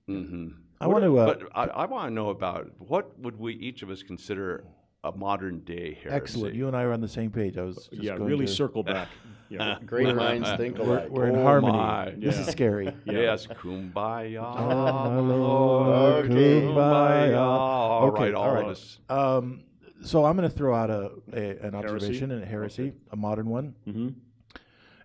Mm-hmm. 0.08 0.48
I 0.80 0.86
want 0.86 1.04
to. 1.04 1.18
Uh, 1.18 1.26
But 1.26 1.42
I, 1.54 1.64
I 1.64 1.84
want 1.86 2.08
to 2.08 2.14
know 2.14 2.30
about 2.30 2.70
what 2.78 3.16
would 3.20 3.38
we 3.38 3.54
each 3.54 3.82
of 3.82 3.90
us 3.90 4.02
consider 4.02 4.64
a 5.04 5.12
modern 5.12 5.60
day 5.60 5.98
heresy? 6.02 6.16
excellent. 6.16 6.54
You 6.54 6.66
and 6.68 6.76
I 6.76 6.82
are 6.82 6.92
on 6.92 7.00
the 7.00 7.08
same 7.08 7.30
page. 7.30 7.58
I 7.58 7.62
was 7.62 7.76
just 7.76 8.02
yeah, 8.02 8.16
going 8.16 8.28
really 8.28 8.46
to- 8.46 8.52
circle 8.52 8.82
back. 8.82 9.08
Yeah. 9.50 9.78
great 9.84 10.14
minds 10.14 10.48
think 10.56 10.78
We're, 10.78 10.98
alike. 10.98 11.11
we're 11.11 11.26
in 11.28 11.37
Oh 11.37 11.42
harmony. 11.42 11.72
my. 11.72 12.11
This 12.16 12.37
Yeah. 12.37 12.40
is 12.42 12.46
scary. 12.48 12.92
Yes, 13.06 13.46
kumbaya, 13.46 14.42
Oh, 14.42 15.22
my 15.22 15.34
Lord, 15.34 16.24
Okay. 16.30 16.61
kumbaya. 16.62 17.37
All 17.38 18.08
Okay, 18.08 18.24
right, 18.24 18.34
all 18.34 18.42
all 18.44 18.48
of 18.50 18.54
right. 18.62 18.66
us. 18.70 18.98
Um, 19.08 19.64
so 20.02 20.24
I'm 20.24 20.37
going 20.37 20.48
to 20.48 20.54
throw 20.54 20.74
out 20.74 20.90
a, 20.90 21.11
a 21.32 21.50
an 21.66 21.72
Heresy? 21.72 21.76
observation 21.94 22.30
and 22.30 22.42
a 22.42 22.46
heresy, 22.46 22.92
a 23.11 23.16
modern 23.16 23.48
one, 23.48 23.74
hmm 23.84 24.08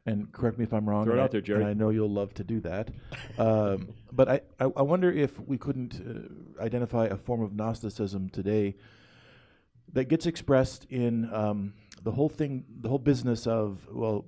and 0.05 0.29
correct 0.33 0.57
me 0.57 0.65
if 0.65 0.73
I'm 0.73 0.87
wrong. 0.87 1.05
Throw 1.05 1.13
it 1.15 1.19
out 1.19 1.29
I- 1.29 1.31
there, 1.31 1.41
Jerry. 1.41 1.61
And 1.61 1.69
I 1.69 1.73
know 1.73 1.87
you'll 1.89 2.09
love 2.11 2.33
to 2.33 2.43
do 2.43 2.59
that. 2.59 2.89
um, 3.37 3.87
but 4.11 4.27
I, 4.27 4.41
I, 4.59 4.65
I 4.75 4.81
wonder 4.81 5.09
if 5.09 5.39
we 5.39 5.57
couldn't 5.57 5.95
uh, 6.59 6.61
identify 6.61 7.05
a 7.05 7.15
form 7.15 7.41
of 7.41 7.53
Gnosticism 7.53 8.29
today 8.29 8.75
that 9.93 10.09
gets 10.09 10.25
expressed 10.25 10.85
in 10.89 11.33
um, 11.33 11.73
the 12.03 12.11
whole 12.11 12.29
thing, 12.29 12.65
the 12.81 12.89
whole 12.89 12.99
business 12.99 13.47
of 13.47 13.87
well, 13.91 14.25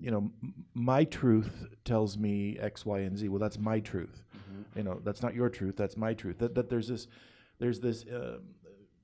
you 0.00 0.10
know, 0.10 0.30
my 0.74 1.04
truth 1.04 1.66
tells 1.84 2.16
me 2.18 2.58
X, 2.60 2.86
Y, 2.86 3.00
and 3.00 3.16
Z. 3.18 3.28
Well, 3.28 3.38
that's 3.38 3.58
my 3.58 3.80
truth. 3.80 4.22
You 4.76 4.82
know, 4.84 5.00
that's 5.02 5.22
not 5.22 5.34
your 5.34 5.48
truth. 5.48 5.76
That's 5.76 5.96
my 5.96 6.14
truth. 6.14 6.38
That 6.38 6.54
that 6.54 6.68
there's 6.70 6.88
this, 6.88 7.08
there's 7.58 7.80
this 7.80 8.04
uh, 8.06 8.38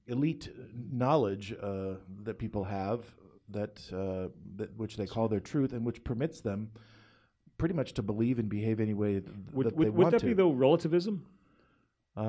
elite 0.06 0.48
knowledge 0.92 1.52
uh, 1.60 1.94
that 2.22 2.38
people 2.38 2.64
have 2.64 3.00
that 3.50 3.76
that 4.56 4.70
which 4.76 4.96
they 4.96 5.06
call 5.06 5.28
their 5.28 5.40
truth 5.40 5.72
and 5.72 5.84
which 5.84 6.02
permits 6.04 6.40
them 6.40 6.70
pretty 7.58 7.74
much 7.74 7.92
to 7.94 8.02
believe 8.02 8.38
and 8.38 8.48
behave 8.48 8.80
any 8.80 8.94
way 8.94 9.12
th- 9.20 9.24
Would, 9.52 9.66
that 9.66 9.76
would, 9.76 9.86
they 9.86 9.90
would 9.90 9.98
want 10.02 10.12
that 10.12 10.20
to. 10.20 10.26
be 10.26 10.32
though 10.34 10.50
relativism? 10.50 11.24
Um, 12.16 12.24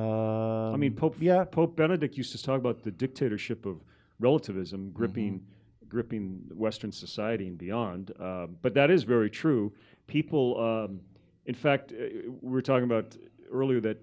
I 0.74 0.78
mean, 0.78 0.94
Pope 0.96 1.16
Yeah, 1.20 1.44
Pope 1.46 1.76
Benedict 1.76 2.18
used 2.18 2.32
to 2.32 2.42
talk 2.42 2.60
about 2.60 2.82
the 2.84 2.92
dictatorship 2.92 3.66
of 3.66 3.82
relativism 4.20 4.92
gripping 4.92 5.34
Mm-hmm. 5.34 5.52
Gripping 5.90 6.42
Western 6.54 6.92
society 6.92 7.48
and 7.48 7.58
beyond. 7.58 8.12
Um, 8.20 8.58
but 8.62 8.74
that 8.74 8.92
is 8.92 9.04
very 9.04 9.30
true. 9.30 9.74
People, 10.08 10.60
um, 10.62 11.00
in 11.46 11.56
fact, 11.56 11.92
uh, 11.92 12.32
we 12.42 12.52
were 12.52 12.62
talking 12.62 12.86
about 12.86 13.16
earlier 13.52 13.80
that 13.82 14.02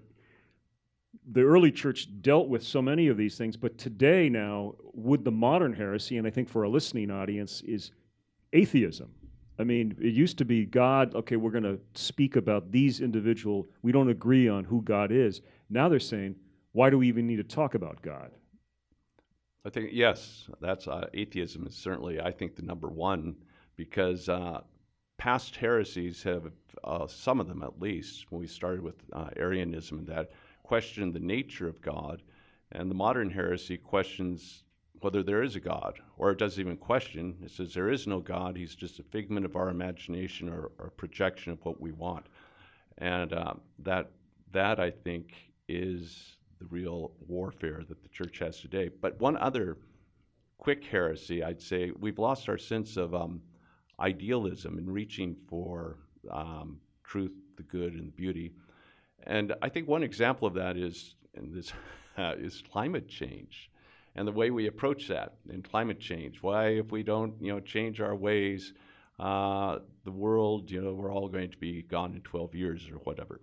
the 1.31 1.41
early 1.41 1.71
church 1.71 2.07
dealt 2.21 2.47
with 2.49 2.63
so 2.63 2.81
many 2.81 3.07
of 3.07 3.17
these 3.17 3.37
things, 3.37 3.55
but 3.55 3.77
today 3.77 4.29
now, 4.29 4.75
would 4.93 5.23
the 5.23 5.31
modern 5.31 5.73
heresy, 5.73 6.17
and 6.17 6.27
I 6.27 6.29
think 6.29 6.49
for 6.49 6.63
a 6.63 6.69
listening 6.69 7.11
audience, 7.11 7.61
is 7.61 7.91
atheism. 8.51 9.09
I 9.59 9.63
mean, 9.63 9.95
it 10.01 10.13
used 10.13 10.37
to 10.39 10.45
be 10.45 10.65
God, 10.65 11.13
okay, 11.15 11.35
we're 11.35 11.51
going 11.51 11.63
to 11.63 11.79
speak 11.93 12.35
about 12.35 12.71
these 12.71 13.01
individual, 13.01 13.67
we 13.83 13.91
don't 13.91 14.09
agree 14.09 14.49
on 14.49 14.63
who 14.63 14.81
God 14.81 15.11
is. 15.11 15.41
Now 15.69 15.87
they're 15.87 15.99
saying, 15.99 16.35
why 16.71 16.89
do 16.89 16.97
we 16.97 17.07
even 17.07 17.27
need 17.27 17.37
to 17.37 17.43
talk 17.43 17.75
about 17.75 18.01
God? 18.01 18.31
I 19.65 19.69
think 19.69 19.91
yes, 19.93 20.49
that's 20.59 20.87
uh, 20.87 21.07
atheism 21.13 21.65
is 21.67 21.75
certainly 21.75 22.19
I 22.19 22.31
think 22.31 22.55
the 22.55 22.63
number 22.63 22.89
one 22.89 23.35
because 23.77 24.27
uh, 24.27 24.61
past 25.17 25.55
heresies 25.55 26.21
have 26.23 26.51
uh, 26.83 27.07
some 27.07 27.39
of 27.39 27.47
them 27.47 27.63
at 27.63 27.79
least 27.79 28.29
when 28.29 28.41
we 28.41 28.47
started 28.47 28.81
with 28.81 28.95
uh, 29.13 29.29
Arianism 29.37 29.99
and 29.99 30.07
that 30.07 30.31
questioned 30.63 31.13
the 31.13 31.19
nature 31.19 31.67
of 31.67 31.81
God, 31.81 32.23
and 32.73 32.89
the 32.89 32.95
modern 32.95 33.29
heresy 33.29 33.77
questions 33.77 34.63
whether 34.99 35.23
there 35.23 35.43
is 35.43 35.55
a 35.55 35.59
God 35.59 35.99
or 36.17 36.31
it 36.31 36.37
doesn't 36.37 36.59
even 36.59 36.77
question. 36.77 37.35
It 37.43 37.51
says 37.51 37.73
there 37.73 37.89
is 37.89 38.07
no 38.07 38.19
God. 38.19 38.55
He's 38.55 38.75
just 38.75 38.99
a 38.99 39.03
figment 39.03 39.45
of 39.45 39.57
our 39.57 39.69
imagination 39.69 40.47
or, 40.49 40.71
or 40.79 40.89
projection 40.91 41.51
of 41.51 41.63
what 41.63 41.79
we 41.79 41.91
want, 41.93 42.25
and 42.97 43.31
uh, 43.31 43.53
that 43.79 44.11
that 44.51 44.79
I 44.81 44.91
think 44.91 45.33
is 45.69 46.35
the 46.63 46.67
real 46.69 47.11
warfare 47.27 47.83
that 47.87 48.01
the 48.01 48.09
church 48.09 48.39
has 48.39 48.59
today. 48.59 48.89
But 49.01 49.19
one 49.19 49.37
other 49.37 49.77
quick 50.57 50.83
heresy, 50.85 51.43
I'd 51.43 51.61
say, 51.61 51.91
we've 51.99 52.19
lost 52.19 52.47
our 52.47 52.57
sense 52.57 52.95
of 52.97 53.13
um, 53.13 53.41
idealism 53.99 54.77
in 54.77 54.89
reaching 54.89 55.35
for 55.49 55.97
um, 56.31 56.79
truth, 57.03 57.33
the 57.57 57.63
good, 57.63 57.93
and 57.93 58.07
the 58.07 58.11
beauty. 58.11 58.51
And 59.25 59.53
I 59.61 59.69
think 59.69 59.87
one 59.87 60.03
example 60.03 60.47
of 60.47 60.53
that 60.55 60.77
is, 60.77 61.15
this 61.35 61.73
is 62.17 62.63
climate 62.71 63.07
change 63.07 63.69
and 64.15 64.27
the 64.27 64.31
way 64.31 64.51
we 64.51 64.67
approach 64.67 65.07
that 65.07 65.33
in 65.49 65.61
climate 65.63 65.99
change. 65.99 66.37
Why, 66.41 66.67
if 66.67 66.91
we 66.91 67.03
don't, 67.03 67.33
you 67.41 67.51
know, 67.51 67.59
change 67.59 67.99
our 67.99 68.15
ways, 68.15 68.73
uh, 69.19 69.79
the 70.05 70.11
world, 70.11 70.69
you 70.69 70.81
know, 70.81 70.93
we're 70.93 71.11
all 71.11 71.27
going 71.27 71.51
to 71.51 71.57
be 71.57 71.81
gone 71.81 72.13
in 72.13 72.21
12 72.21 72.55
years 72.55 72.87
or 72.91 72.97
whatever. 72.99 73.41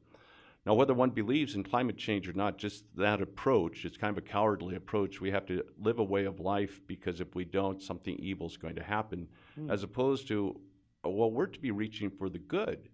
Now, 0.66 0.74
whether 0.74 0.92
one 0.92 1.10
believes 1.10 1.54
in 1.54 1.64
climate 1.64 1.96
change 1.96 2.28
or 2.28 2.34
not, 2.34 2.58
just 2.58 2.84
that 2.96 3.22
approach, 3.22 3.86
it's 3.86 3.96
kind 3.96 4.16
of 4.16 4.22
a 4.22 4.26
cowardly 4.26 4.76
approach. 4.76 5.20
We 5.20 5.30
have 5.30 5.46
to 5.46 5.64
live 5.78 5.98
a 5.98 6.04
way 6.04 6.26
of 6.26 6.38
life 6.38 6.82
because 6.86 7.20
if 7.20 7.34
we 7.34 7.44
don't, 7.44 7.82
something 7.82 8.14
evil 8.16 8.46
is 8.46 8.58
going 8.58 8.74
to 8.76 8.82
happen, 8.82 9.26
mm. 9.58 9.72
as 9.72 9.82
opposed 9.84 10.28
to, 10.28 10.60
well, 11.02 11.30
we're 11.30 11.46
to 11.46 11.60
be 11.60 11.70
reaching 11.70 12.10
for 12.10 12.28
the 12.28 12.38
good. 12.38 12.90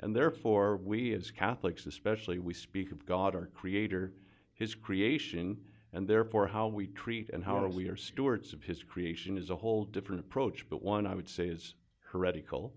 And 0.00 0.14
therefore, 0.14 0.76
we 0.78 1.14
as 1.14 1.30
Catholics, 1.30 1.86
especially, 1.86 2.40
we 2.40 2.52
speak 2.52 2.90
of 2.90 3.06
God, 3.06 3.36
our 3.36 3.46
Creator, 3.46 4.12
His 4.54 4.74
creation, 4.74 5.56
and 5.92 6.08
therefore 6.08 6.48
how 6.48 6.66
we 6.66 6.88
treat 6.88 7.30
and 7.30 7.44
how 7.44 7.54
yes. 7.54 7.64
are 7.64 7.76
we 7.76 7.88
are 7.88 7.96
stewards 7.96 8.52
of 8.52 8.64
His 8.64 8.82
creation 8.82 9.38
is 9.38 9.50
a 9.50 9.56
whole 9.56 9.84
different 9.84 10.20
approach. 10.20 10.68
But 10.68 10.82
one 10.82 11.06
I 11.06 11.14
would 11.14 11.28
say 11.28 11.46
is 11.46 11.74
heretical, 12.00 12.74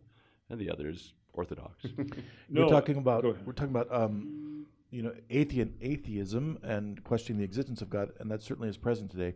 and 0.51 0.59
the 0.59 0.69
other 0.69 0.89
is 0.89 1.13
orthodox. 1.37 1.85
no, 2.49 2.63
we're 2.63 2.69
talking 2.69 2.97
about 2.97 3.23
we're 3.45 3.53
talking 3.53 3.75
about 3.75 3.93
um, 3.93 4.65
you 4.89 5.01
know 5.01 5.13
atheist, 5.29 5.71
atheism 5.81 6.57
and 6.63 7.03
questioning 7.03 7.39
the 7.39 7.45
existence 7.45 7.81
of 7.81 7.89
God, 7.89 8.11
and 8.19 8.29
that 8.31 8.41
certainly 8.41 8.69
is 8.69 8.77
present 8.77 9.11
today. 9.11 9.35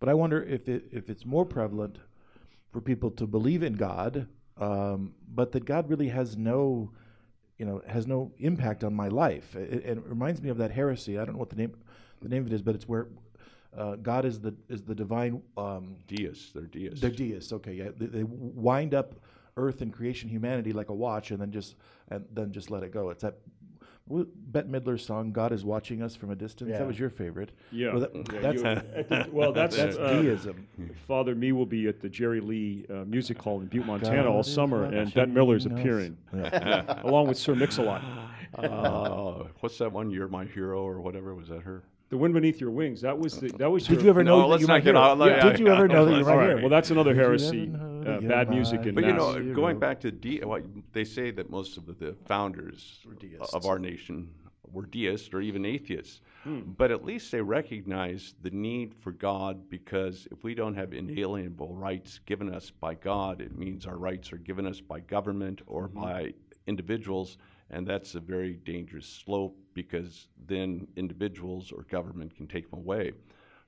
But 0.00 0.08
I 0.08 0.14
wonder 0.14 0.42
if 0.42 0.68
it, 0.68 0.84
if 0.92 1.10
it's 1.10 1.24
more 1.24 1.44
prevalent 1.44 1.98
for 2.70 2.80
people 2.80 3.10
to 3.12 3.26
believe 3.26 3.62
in 3.62 3.72
God, 3.72 4.28
um, 4.58 5.14
but 5.34 5.52
that 5.52 5.64
God 5.64 5.88
really 5.88 6.08
has 6.08 6.36
no 6.36 6.90
you 7.58 7.66
know 7.66 7.82
has 7.86 8.06
no 8.06 8.32
impact 8.38 8.84
on 8.84 8.94
my 8.94 9.08
life. 9.08 9.54
It, 9.56 9.84
it, 9.84 10.06
reminds 10.06 10.40
me 10.42 10.50
of 10.50 10.58
that 10.58 10.70
heresy. 10.70 11.18
I 11.18 11.24
don't 11.24 11.34
know 11.34 11.40
what 11.40 11.50
the 11.50 11.56
name 11.56 11.74
the 12.20 12.28
name 12.28 12.42
of 12.42 12.52
it 12.52 12.54
is, 12.54 12.62
but 12.62 12.74
it's 12.74 12.88
where 12.88 13.08
uh, 13.76 13.96
God 13.96 14.24
is 14.24 14.40
the 14.40 14.54
is 14.68 14.82
the 14.82 14.94
divine 14.94 15.42
um, 15.56 15.96
deists. 16.06 16.52
They're 16.52 16.62
deists. 16.64 17.00
They're 17.00 17.10
deists. 17.10 17.52
Okay, 17.52 17.74
yeah. 17.74 17.90
They, 17.96 18.06
they, 18.06 18.24
wind 18.24 18.94
up 18.94 19.14
Earth 19.58 19.82
and 19.82 19.92
creation, 19.92 20.28
humanity 20.28 20.72
like 20.72 20.88
a 20.88 20.94
watch, 20.94 21.30
and 21.30 21.40
then 21.40 21.50
just 21.50 21.74
and 22.08 22.24
then 22.32 22.52
just 22.52 22.70
let 22.70 22.82
it 22.82 22.92
go. 22.92 23.10
It's 23.10 23.22
that 23.22 23.34
Bette 24.08 24.68
Midler's 24.68 25.04
song 25.04 25.32
"God 25.32 25.52
is 25.52 25.64
watching 25.64 26.02
us 26.02 26.16
from 26.16 26.30
a 26.30 26.36
distance." 26.36 26.70
Yeah. 26.70 26.78
That 26.78 26.86
was 26.86 26.98
your 26.98 27.10
favorite. 27.10 27.50
Yeah, 27.70 27.92
well, 27.92 28.00
that, 28.00 28.32
yeah, 28.32 28.40
that's 28.40 28.62
the, 28.62 29.26
well, 29.32 29.52
that's, 29.52 29.76
that's 29.76 29.96
uh, 29.96 30.22
deism. 30.22 30.66
Father 31.06 31.34
Mee 31.34 31.52
will 31.52 31.66
be 31.66 31.88
at 31.88 32.00
the 32.00 32.08
Jerry 32.08 32.40
Lee 32.40 32.86
uh, 32.88 33.04
Music 33.04 33.40
Hall 33.40 33.60
in 33.60 33.66
Butte, 33.66 33.86
Montana, 33.86 34.22
God 34.22 34.26
all 34.26 34.42
summer, 34.42 34.84
and 34.84 35.12
Bette 35.12 35.30
Midler's 35.30 35.66
appearing, 35.66 36.16
yeah. 36.34 37.02
along 37.04 37.28
with 37.28 37.36
Sir 37.38 37.54
Mix-a-Lot. 37.54 38.02
Uh, 38.58 39.44
what's 39.60 39.76
that 39.76 39.92
one? 39.92 40.10
You're 40.10 40.26
my 40.26 40.46
hero, 40.46 40.80
or 40.80 41.02
whatever. 41.02 41.34
Was 41.34 41.48
that 41.48 41.60
her? 41.60 41.82
The 42.08 42.16
Wind 42.16 42.32
Beneath 42.32 42.62
Your 42.62 42.70
Wings. 42.70 43.02
That 43.02 43.16
was 43.16 43.38
the, 43.38 43.48
that 43.58 43.70
was. 43.70 43.86
Did 43.86 44.00
you 44.00 44.08
ever 44.08 44.24
know 44.24 44.40
no, 44.40 44.50
that 44.52 44.60
you 44.60 44.66
might 44.66 44.82
hear? 44.82 44.94
Yeah. 44.94 45.42
Did 45.42 45.58
you 45.58 45.68
ever 45.68 45.86
know 45.86 46.06
that 46.06 46.16
you 46.16 46.24
might 46.24 46.42
hear? 46.46 46.60
Well, 46.60 46.70
that's 46.70 46.90
another 46.90 47.14
heresy. 47.14 47.70
Uh, 48.08 48.20
bad 48.20 48.50
music 48.50 48.86
and 48.86 48.94
But 48.94 49.04
you 49.04 49.12
know, 49.12 49.54
going 49.54 49.78
back 49.78 50.00
to 50.00 50.10
de- 50.10 50.40
what 50.40 50.64
they 50.92 51.04
say 51.04 51.30
that 51.32 51.50
most 51.50 51.76
of 51.76 51.86
the, 51.86 51.92
the 51.92 52.16
founders 52.26 53.00
of 53.52 53.66
our 53.66 53.78
nation 53.78 54.30
were 54.70 54.86
deists 54.86 55.32
or 55.32 55.40
even 55.40 55.64
atheists. 55.64 56.20
Hmm. 56.44 56.60
But 56.76 56.90
at 56.90 57.04
least 57.04 57.32
they 57.32 57.40
recognize 57.40 58.34
the 58.42 58.50
need 58.50 58.94
for 58.94 59.12
God 59.12 59.68
because 59.70 60.28
if 60.30 60.44
we 60.44 60.54
don't 60.54 60.74
have 60.74 60.92
inalienable 60.92 61.74
rights 61.74 62.20
given 62.26 62.54
us 62.54 62.70
by 62.70 62.94
God, 62.94 63.40
it 63.40 63.56
means 63.56 63.86
our 63.86 63.96
rights 63.96 64.32
are 64.32 64.38
given 64.38 64.66
us 64.66 64.80
by 64.80 65.00
government 65.00 65.62
or 65.66 65.88
mm-hmm. 65.88 66.00
by 66.00 66.34
individuals 66.66 67.38
and 67.70 67.86
that's 67.86 68.14
a 68.14 68.20
very 68.20 68.54
dangerous 68.54 69.06
slope 69.06 69.56
because 69.74 70.28
then 70.46 70.86
individuals 70.96 71.70
or 71.70 71.82
government 71.82 72.34
can 72.36 72.46
take 72.46 72.70
them 72.70 72.80
away. 72.80 73.12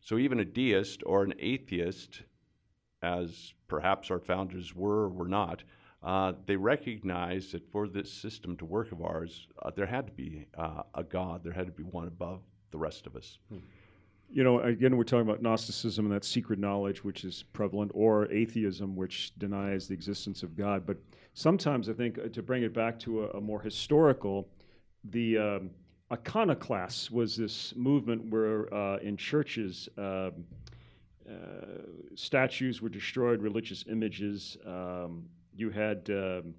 So 0.01 0.17
even 0.19 0.41
a 0.41 0.45
deist 0.45 1.03
or 1.05 1.23
an 1.23 1.35
atheist, 1.39 2.23
as 3.03 3.55
perhaps 3.69 4.11
our 4.11 4.19
founders 4.19 4.75
were 4.75 5.05
or 5.05 5.09
were 5.09 5.29
not, 5.29 5.63
uh, 6.03 6.33
they 6.47 6.57
recognized 6.57 7.53
that 7.53 7.71
for 7.71 7.87
this 7.87 8.11
system 8.11 8.57
to 8.57 8.65
work 8.65 8.91
of 8.93 9.03
ours, 9.03 9.49
uh, 9.63 9.71
there 9.75 9.87
had 9.87 10.07
to 10.07 10.13
be 10.13 10.47
uh, 10.57 10.83
a 10.95 11.03
God, 11.03 11.45
there 11.45 11.53
had 11.53 11.67
to 11.67 11.73
be 11.73 11.83
one 11.83 12.09
above 12.09 12.41
the 12.71 12.79
rest 12.79 13.07
of 13.07 13.17
us. 13.17 13.39
Hmm. 13.49 13.59
You 14.33 14.45
know, 14.45 14.61
again, 14.61 14.97
we're 14.97 15.05
talking 15.05 15.29
about 15.29 15.43
Gnosticism 15.43 16.07
and 16.07 16.15
that 16.15 16.25
secret 16.25 16.59
knowledge 16.59 17.03
which 17.03 17.25
is 17.25 17.43
prevalent, 17.53 17.91
or 17.95 18.31
atheism, 18.31 18.95
which 18.95 19.33
denies 19.39 19.89
the 19.89 19.95
existence 19.95 20.43
of 20.45 20.57
God. 20.57 20.87
But 20.87 20.99
sometimes 21.35 21.89
I 21.89 21.95
think 21.95 22.19
uh, 22.19 22.29
to 22.29 22.43
bring 22.43 22.63
it 22.63 22.73
back 22.73 22.99
to 23.01 23.25
a, 23.25 23.31
a 23.31 23.41
more 23.41 23.61
historical, 23.61 24.49
the 25.11 25.37
um, 25.37 25.71
iconoclasts 26.13 27.11
was 27.11 27.37
this 27.37 27.75
movement 27.77 28.31
where 28.31 28.73
uh, 28.73 28.99
in 28.99 29.17
churches 29.17 29.89
um, 29.99 30.45
statues 32.15 32.83
were 32.83 32.89
destroyed, 32.89 33.43
religious 33.43 33.85
images. 33.89 34.57
Um, 34.67 35.25
you 35.55 35.71
had 35.71 36.09
um, 36.11 36.55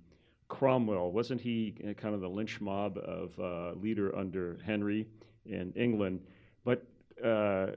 Cromwell, 0.47 1.11
wasn't 1.11 1.41
he 1.41 1.75
uh, 1.83 1.93
kind 1.93 2.13
of 2.13 2.21
the 2.21 2.29
lynch 2.29 2.61
mob 2.61 2.97
of 2.97 3.39
uh, 3.39 3.73
leader 3.79 4.15
under 4.15 4.59
Henry 4.65 5.07
in 5.45 5.73
England? 5.75 6.21
But 6.63 6.85
uh, 7.23 7.67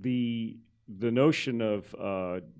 the 0.00 0.56
the 0.98 1.10
notion 1.10 1.60
of 1.60 1.94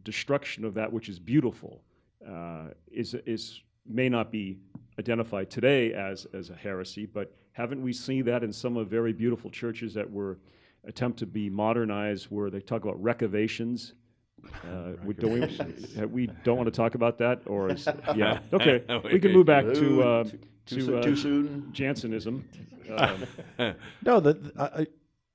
destruction 0.04 0.64
of 0.64 0.74
that 0.74 0.92
which 0.92 1.08
is 1.08 1.18
beautiful 1.18 1.82
uh, 2.26 2.68
is, 2.90 3.14
is, 3.26 3.60
may 3.86 4.08
not 4.08 4.30
be 4.30 4.58
identified 4.98 5.50
today 5.50 5.92
as, 5.94 6.26
as 6.34 6.50
a 6.50 6.54
heresy, 6.54 7.06
but 7.06 7.34
haven't 7.52 7.82
we 7.82 7.92
seen 7.92 8.24
that 8.24 8.44
in 8.44 8.52
some 8.52 8.76
of 8.76 8.88
very 8.88 9.12
beautiful 9.12 9.50
churches 9.50 9.94
that 9.94 10.10
were 10.10 10.38
attempt 10.84 11.18
to 11.18 11.26
be 11.26 11.50
modernized 11.50 12.26
where 12.26 12.50
they 12.50 12.60
talk 12.60 12.84
about 12.84 13.00
recavations? 13.02 13.94
Uh, 14.64 14.92
we, 15.04 15.12
don't 15.12 15.32
we, 15.32 16.06
we, 16.06 16.26
don't 16.44 16.56
want 16.56 16.66
to 16.66 16.70
talk 16.70 16.94
about 16.94 17.18
that, 17.18 17.42
or 17.44 17.70
is, 17.70 17.86
yeah, 18.16 18.38
okay. 18.54 18.82
we 19.12 19.20
can 19.20 19.32
move 19.32 19.44
back 19.44 19.66
to 19.66 20.02
uh, 20.02 20.24
too, 20.64 20.86
to 20.86 20.98
uh, 20.98 21.02
too 21.02 21.16
soon 21.16 21.68
Jansenism. 21.72 22.48
Um, 22.90 23.24
no, 24.02 24.18
that 24.18 24.36
I, 24.58 24.84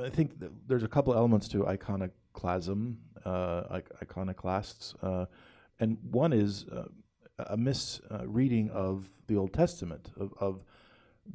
I 0.04 0.10
think 0.10 0.32
there's 0.68 0.84
a 0.84 0.90
couple 0.90 1.14
elements 1.14 1.48
to 1.50 1.66
iconoclasm, 1.66 2.98
uh, 3.24 3.80
iconoclasts. 4.02 4.94
Uh, 5.02 5.26
and 5.80 5.98
one 6.12 6.34
is 6.34 6.66
uh, 6.66 6.84
a 7.38 7.56
misreading 7.56 8.70
of 8.72 9.10
the 9.28 9.38
Old 9.38 9.54
Testament 9.54 10.12
of, 10.20 10.34
of, 10.40 10.66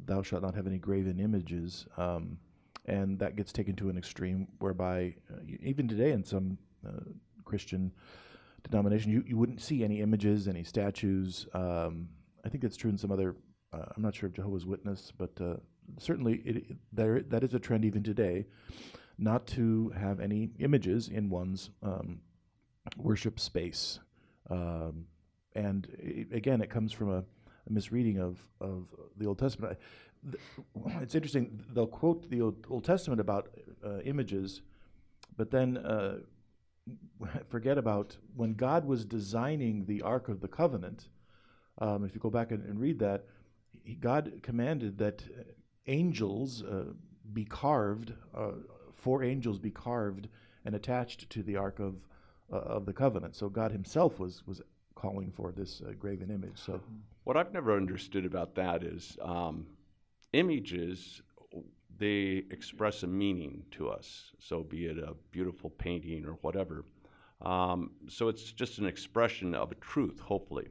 "Thou 0.05 0.21
shalt 0.21 0.43
not 0.43 0.53
have 0.53 0.67
any 0.67 0.77
graven 0.77 1.19
images," 1.19 1.87
um, 1.97 2.37
and 2.85 3.19
that 3.19 3.35
gets 3.35 3.51
taken 3.51 3.75
to 3.75 3.89
an 3.89 3.97
extreme 3.97 4.47
whereby 4.59 5.15
uh, 5.31 5.39
even 5.61 5.87
today 5.87 6.11
in 6.11 6.23
some 6.23 6.57
uh, 6.87 7.01
Christian 7.45 7.91
denomination, 8.69 9.11
you, 9.11 9.23
you 9.27 9.37
wouldn't 9.37 9.61
see 9.61 9.83
any 9.83 10.01
images, 10.01 10.47
any 10.47 10.63
statues. 10.63 11.47
Um, 11.53 12.09
I 12.45 12.49
think 12.49 12.63
that's 12.63 12.77
true 12.77 12.89
in 12.89 12.97
some 12.97 13.11
other. 13.11 13.35
Uh, 13.73 13.85
I'm 13.95 14.03
not 14.03 14.15
sure 14.15 14.27
of 14.27 14.33
Jehovah's 14.33 14.65
Witness, 14.65 15.11
but 15.17 15.31
uh, 15.39 15.55
certainly 15.99 16.41
it, 16.45 16.77
there 16.91 17.21
that 17.21 17.43
is 17.43 17.53
a 17.53 17.59
trend 17.59 17.85
even 17.85 18.03
today, 18.03 18.45
not 19.17 19.45
to 19.47 19.89
have 19.97 20.19
any 20.19 20.51
images 20.59 21.07
in 21.07 21.29
one's 21.29 21.69
um, 21.83 22.19
worship 22.97 23.39
space. 23.39 23.99
Um, 24.49 25.05
and 25.55 25.87
it, 25.99 26.33
again, 26.33 26.61
it 26.61 26.69
comes 26.69 26.91
from 26.91 27.09
a, 27.09 27.17
a, 27.17 27.23
misreading 27.69 28.19
of, 28.19 28.39
of 28.59 28.93
the 29.17 29.25
Old 29.25 29.39
Testament. 29.39 29.77
It's 31.01 31.15
interesting, 31.15 31.63
they'll 31.73 31.87
quote 31.87 32.29
the 32.29 32.41
Old, 32.41 32.65
Old 32.69 32.83
Testament 32.83 33.19
about 33.19 33.49
uh, 33.83 33.99
images, 33.99 34.61
but 35.37 35.51
then 35.51 35.77
uh, 35.77 36.19
forget 37.49 37.77
about 37.77 38.17
when 38.35 38.53
God 38.53 38.85
was 38.85 39.05
designing 39.05 39.85
the 39.85 40.01
Ark 40.01 40.29
of 40.29 40.41
the 40.41 40.47
Covenant. 40.47 41.09
Um, 41.79 42.05
if 42.05 42.13
you 42.13 42.21
go 42.21 42.29
back 42.29 42.51
and, 42.51 42.63
and 42.65 42.79
read 42.79 42.99
that, 42.99 43.25
he, 43.83 43.95
God 43.95 44.41
commanded 44.43 44.97
that 44.99 45.23
uh, 45.23 45.43
angels 45.87 46.63
uh, 46.63 46.85
be 47.33 47.45
carved, 47.45 48.13
uh, 48.35 48.51
four 48.93 49.23
angels 49.23 49.57
be 49.59 49.71
carved 49.71 50.27
and 50.65 50.75
attached 50.75 51.29
to 51.31 51.43
the 51.43 51.55
Ark 51.55 51.79
of, 51.79 51.95
uh, 52.51 52.57
of 52.57 52.85
the 52.85 52.93
Covenant. 52.93 53.35
So 53.35 53.49
God 53.49 53.71
himself 53.71 54.19
was, 54.19 54.43
was 54.45 54.61
calling 54.95 55.31
for 55.31 55.51
this 55.51 55.81
graven 55.97 56.29
image. 56.29 56.59
So 56.59 56.79
What 57.23 57.37
I've 57.37 57.53
never 57.53 57.75
understood 57.75 58.25
about 58.25 58.53
that 58.55 58.83
is 58.83 59.17
um, 59.21 59.65
images, 60.33 61.21
they 61.97 62.43
express 62.49 63.03
a 63.03 63.07
meaning 63.07 63.63
to 63.71 63.89
us. 63.89 64.31
So, 64.39 64.63
be 64.63 64.85
it 64.85 64.97
a 64.97 65.13
beautiful 65.31 65.69
painting 65.69 66.25
or 66.25 66.33
whatever. 66.41 66.83
Um, 67.41 67.91
so, 68.07 68.27
it's 68.27 68.51
just 68.51 68.79
an 68.79 68.85
expression 68.85 69.53
of 69.53 69.71
a 69.71 69.75
truth, 69.75 70.19
hopefully. 70.19 70.67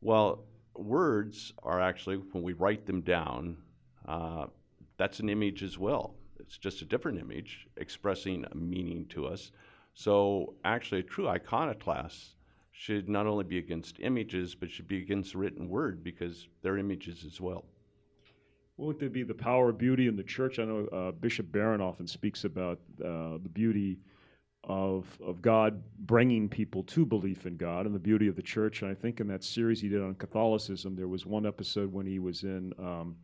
Well, 0.00 0.44
words 0.74 1.52
are 1.62 1.80
actually, 1.80 2.16
when 2.16 2.42
we 2.42 2.52
write 2.52 2.86
them 2.86 3.00
down, 3.02 3.56
uh, 4.06 4.46
that's 4.96 5.20
an 5.20 5.28
image 5.28 5.62
as 5.62 5.78
well. 5.78 6.14
It's 6.40 6.56
just 6.56 6.82
a 6.82 6.84
different 6.84 7.18
image 7.18 7.66
expressing 7.76 8.44
a 8.50 8.56
meaning 8.56 9.06
to 9.10 9.26
us. 9.26 9.50
So, 9.94 10.54
actually, 10.64 11.00
a 11.00 11.04
true 11.04 11.28
iconoclast 11.28 12.36
should 12.70 13.08
not 13.08 13.26
only 13.26 13.44
be 13.44 13.58
against 13.58 13.98
images, 13.98 14.54
but 14.54 14.70
should 14.70 14.86
be 14.86 14.98
against 14.98 15.34
written 15.34 15.68
word 15.68 16.04
because 16.04 16.46
they're 16.62 16.78
images 16.78 17.24
as 17.26 17.40
well. 17.40 17.64
Won't 18.78 19.00
there 19.00 19.10
be 19.10 19.24
the 19.24 19.34
power 19.34 19.70
of 19.70 19.76
beauty 19.78 20.06
in 20.06 20.14
the 20.16 20.22
church? 20.22 20.60
I 20.60 20.64
know 20.64 20.86
uh, 20.92 21.10
Bishop 21.10 21.50
Barron 21.50 21.80
often 21.80 22.06
speaks 22.06 22.44
about 22.44 22.78
uh, 23.04 23.38
the 23.42 23.50
beauty 23.52 23.98
of, 24.62 25.04
of 25.20 25.42
God 25.42 25.82
bringing 26.06 26.48
people 26.48 26.84
to 26.84 27.04
belief 27.04 27.44
in 27.44 27.56
God 27.56 27.86
and 27.86 27.94
the 27.94 27.98
beauty 27.98 28.28
of 28.28 28.36
the 28.36 28.42
church. 28.42 28.82
And 28.82 28.90
I 28.90 28.94
think 28.94 29.18
in 29.18 29.26
that 29.28 29.42
series 29.42 29.80
he 29.80 29.88
did 29.88 30.00
on 30.00 30.14
Catholicism, 30.14 30.94
there 30.94 31.08
was 31.08 31.26
one 31.26 31.44
episode 31.44 31.92
when 31.92 32.06
he 32.06 32.20
was 32.20 32.44
in 32.44 32.72
um, 32.78 33.16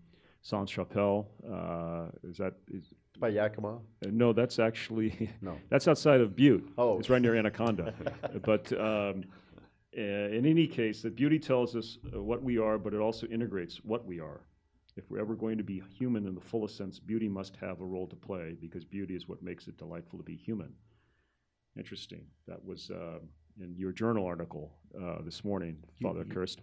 Sainte-Chapelle. 0.43 1.29
Uh, 1.49 2.07
is 2.29 2.37
that 2.38 2.55
is, 2.69 2.87
By 3.21 3.29
Yakima? 3.29 3.77
uh, 3.77 3.79
no? 4.11 4.33
That's 4.33 4.59
actually 4.59 5.31
No. 5.40 5.57
that's 5.71 5.87
outside 5.87 6.21
of 6.21 6.35
Butte. 6.35 6.69
Oh. 6.79 6.99
it's 6.99 7.11
right 7.11 7.23
near 7.23 7.37
Anaconda. 7.37 7.95
but 8.45 8.73
um, 8.73 9.23
uh, 9.97 10.01
in 10.01 10.47
any 10.47 10.67
case, 10.67 11.03
the 11.03 11.11
beauty 11.11 11.38
tells 11.38 11.77
us 11.77 11.99
what 12.12 12.43
we 12.43 12.59
are, 12.59 12.77
but 12.77 12.93
it 12.93 12.99
also 12.99 13.29
integrates 13.29 13.77
what 13.85 14.05
we 14.05 14.19
are. 14.19 14.40
If 14.96 15.11
we're 15.11 15.20
ever 15.20 15.35
going 15.35 15.59
to 15.59 15.64
be 15.64 15.83
human 15.98 16.26
in 16.26 16.35
the 16.35 16.40
fullest 16.40 16.76
sense, 16.76 17.00
beauty 17.00 17.28
must 17.28 17.57
have 17.57 17.80
a 17.80 17.85
role 17.85 18.07
to 18.07 18.16
play 18.16 18.57
because 18.61 18.85
beauty 18.85 19.16
is 19.16 19.28
what 19.28 19.42
makes 19.42 19.66
it 19.66 19.76
delightful 19.76 20.18
to 20.18 20.24
be 20.24 20.37
human. 20.37 20.72
Interesting. 21.76 22.22
That 22.46 22.64
was 22.64 22.90
uh, 22.90 23.18
in 23.61 23.74
your 23.76 23.90
journal 23.90 24.24
article 24.24 24.70
uh, 24.96 25.16
this 25.24 25.42
morning, 25.44 25.76
Father 26.00 26.24
Kirst. 26.24 26.59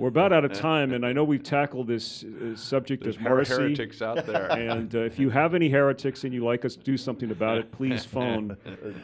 We're 0.00 0.08
about 0.08 0.32
out 0.32 0.44
of 0.44 0.52
time, 0.52 0.92
and 0.92 1.04
I 1.04 1.12
know 1.12 1.22
we've 1.22 1.42
tackled 1.42 1.86
this 1.86 2.24
uh, 2.24 2.56
subject 2.56 3.04
There's 3.04 3.16
of 3.16 3.22
more 3.22 3.36
heresy. 3.36 3.52
heretics 3.54 4.02
out 4.02 4.26
there. 4.26 4.48
And 4.50 4.94
uh, 4.94 5.00
if 5.00 5.18
you 5.18 5.30
have 5.30 5.54
any 5.54 5.68
heretics 5.68 6.24
and 6.24 6.32
you'd 6.34 6.44
like 6.44 6.64
us 6.64 6.74
to 6.74 6.82
do 6.82 6.96
something 6.96 7.30
about 7.30 7.58
it, 7.58 7.70
please 7.70 8.04
phone 8.04 8.56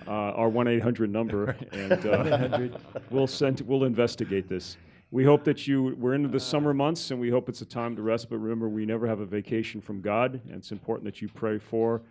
uh, 0.07 0.11
our 0.11 0.48
1 0.48 0.66
800 0.66 1.11
number 1.11 1.57
and 1.72 2.07
uh, 2.07 2.68
we'll, 3.11 3.26
send, 3.26 3.61
we'll 3.61 3.85
investigate 3.85 4.48
this. 4.48 4.76
We 5.11 5.25
hope 5.25 5.45
that 5.45 5.66
you, 5.66 5.95
we're 5.99 6.14
into 6.14 6.29
the 6.29 6.37
uh. 6.37 6.40
summer 6.40 6.75
months 6.75 7.11
and 7.11 7.21
we 7.21 7.31
hope 7.31 7.49
it's 7.49 7.62
a 7.62 7.66
time 7.66 7.95
to 7.97 8.03
rest, 8.03 8.29
but 8.29 8.38
remember, 8.38 8.69
we 8.69 8.85
never 8.85 9.07
have 9.07 9.21
a 9.21 9.27
vacation 9.27 9.81
from 9.81 10.01
God, 10.01 10.40
and 10.47 10.57
it's 10.57 10.73
important 10.73 11.05
that 11.05 11.23
you 11.23 11.29
pray 11.29 11.59
for 11.59 12.03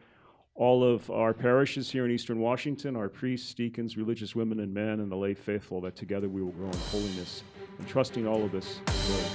all 0.55 0.83
of 0.83 1.11
our 1.11 1.33
parishes 1.33 1.91
here 1.91 2.05
in 2.05 2.11
Eastern 2.11 2.39
Washington, 2.39 2.95
our 2.95 3.09
priests, 3.09 3.53
deacons, 3.53 3.97
religious 3.97 4.35
women 4.35 4.61
and 4.61 4.73
men, 4.73 5.01
and 5.01 5.11
the 5.11 5.15
lay 5.15 5.33
faithful, 5.33 5.81
that 5.81 5.97
together 5.97 6.29
we 6.29 6.41
will 6.41 6.51
grow 6.51 6.69
in 6.69 6.77
holiness. 6.91 7.43
And 7.77 7.85
trusting 7.87 8.25
all 8.25 8.41
of 8.41 8.53
this, 8.53 8.79
Lord, 9.09 9.25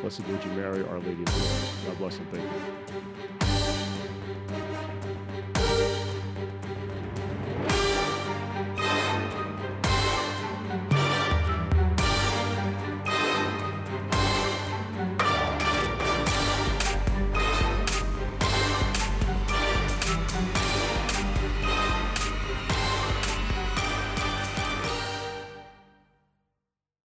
Blessed 0.00 0.20
Virgin 0.20 0.56
Mary, 0.56 0.82
Our 0.88 1.00
Lady 1.00 1.22
of. 1.22 1.84
God 1.86 1.98
bless 1.98 2.16
and 2.16 2.30
thank 2.30 2.44
you. 2.44 2.79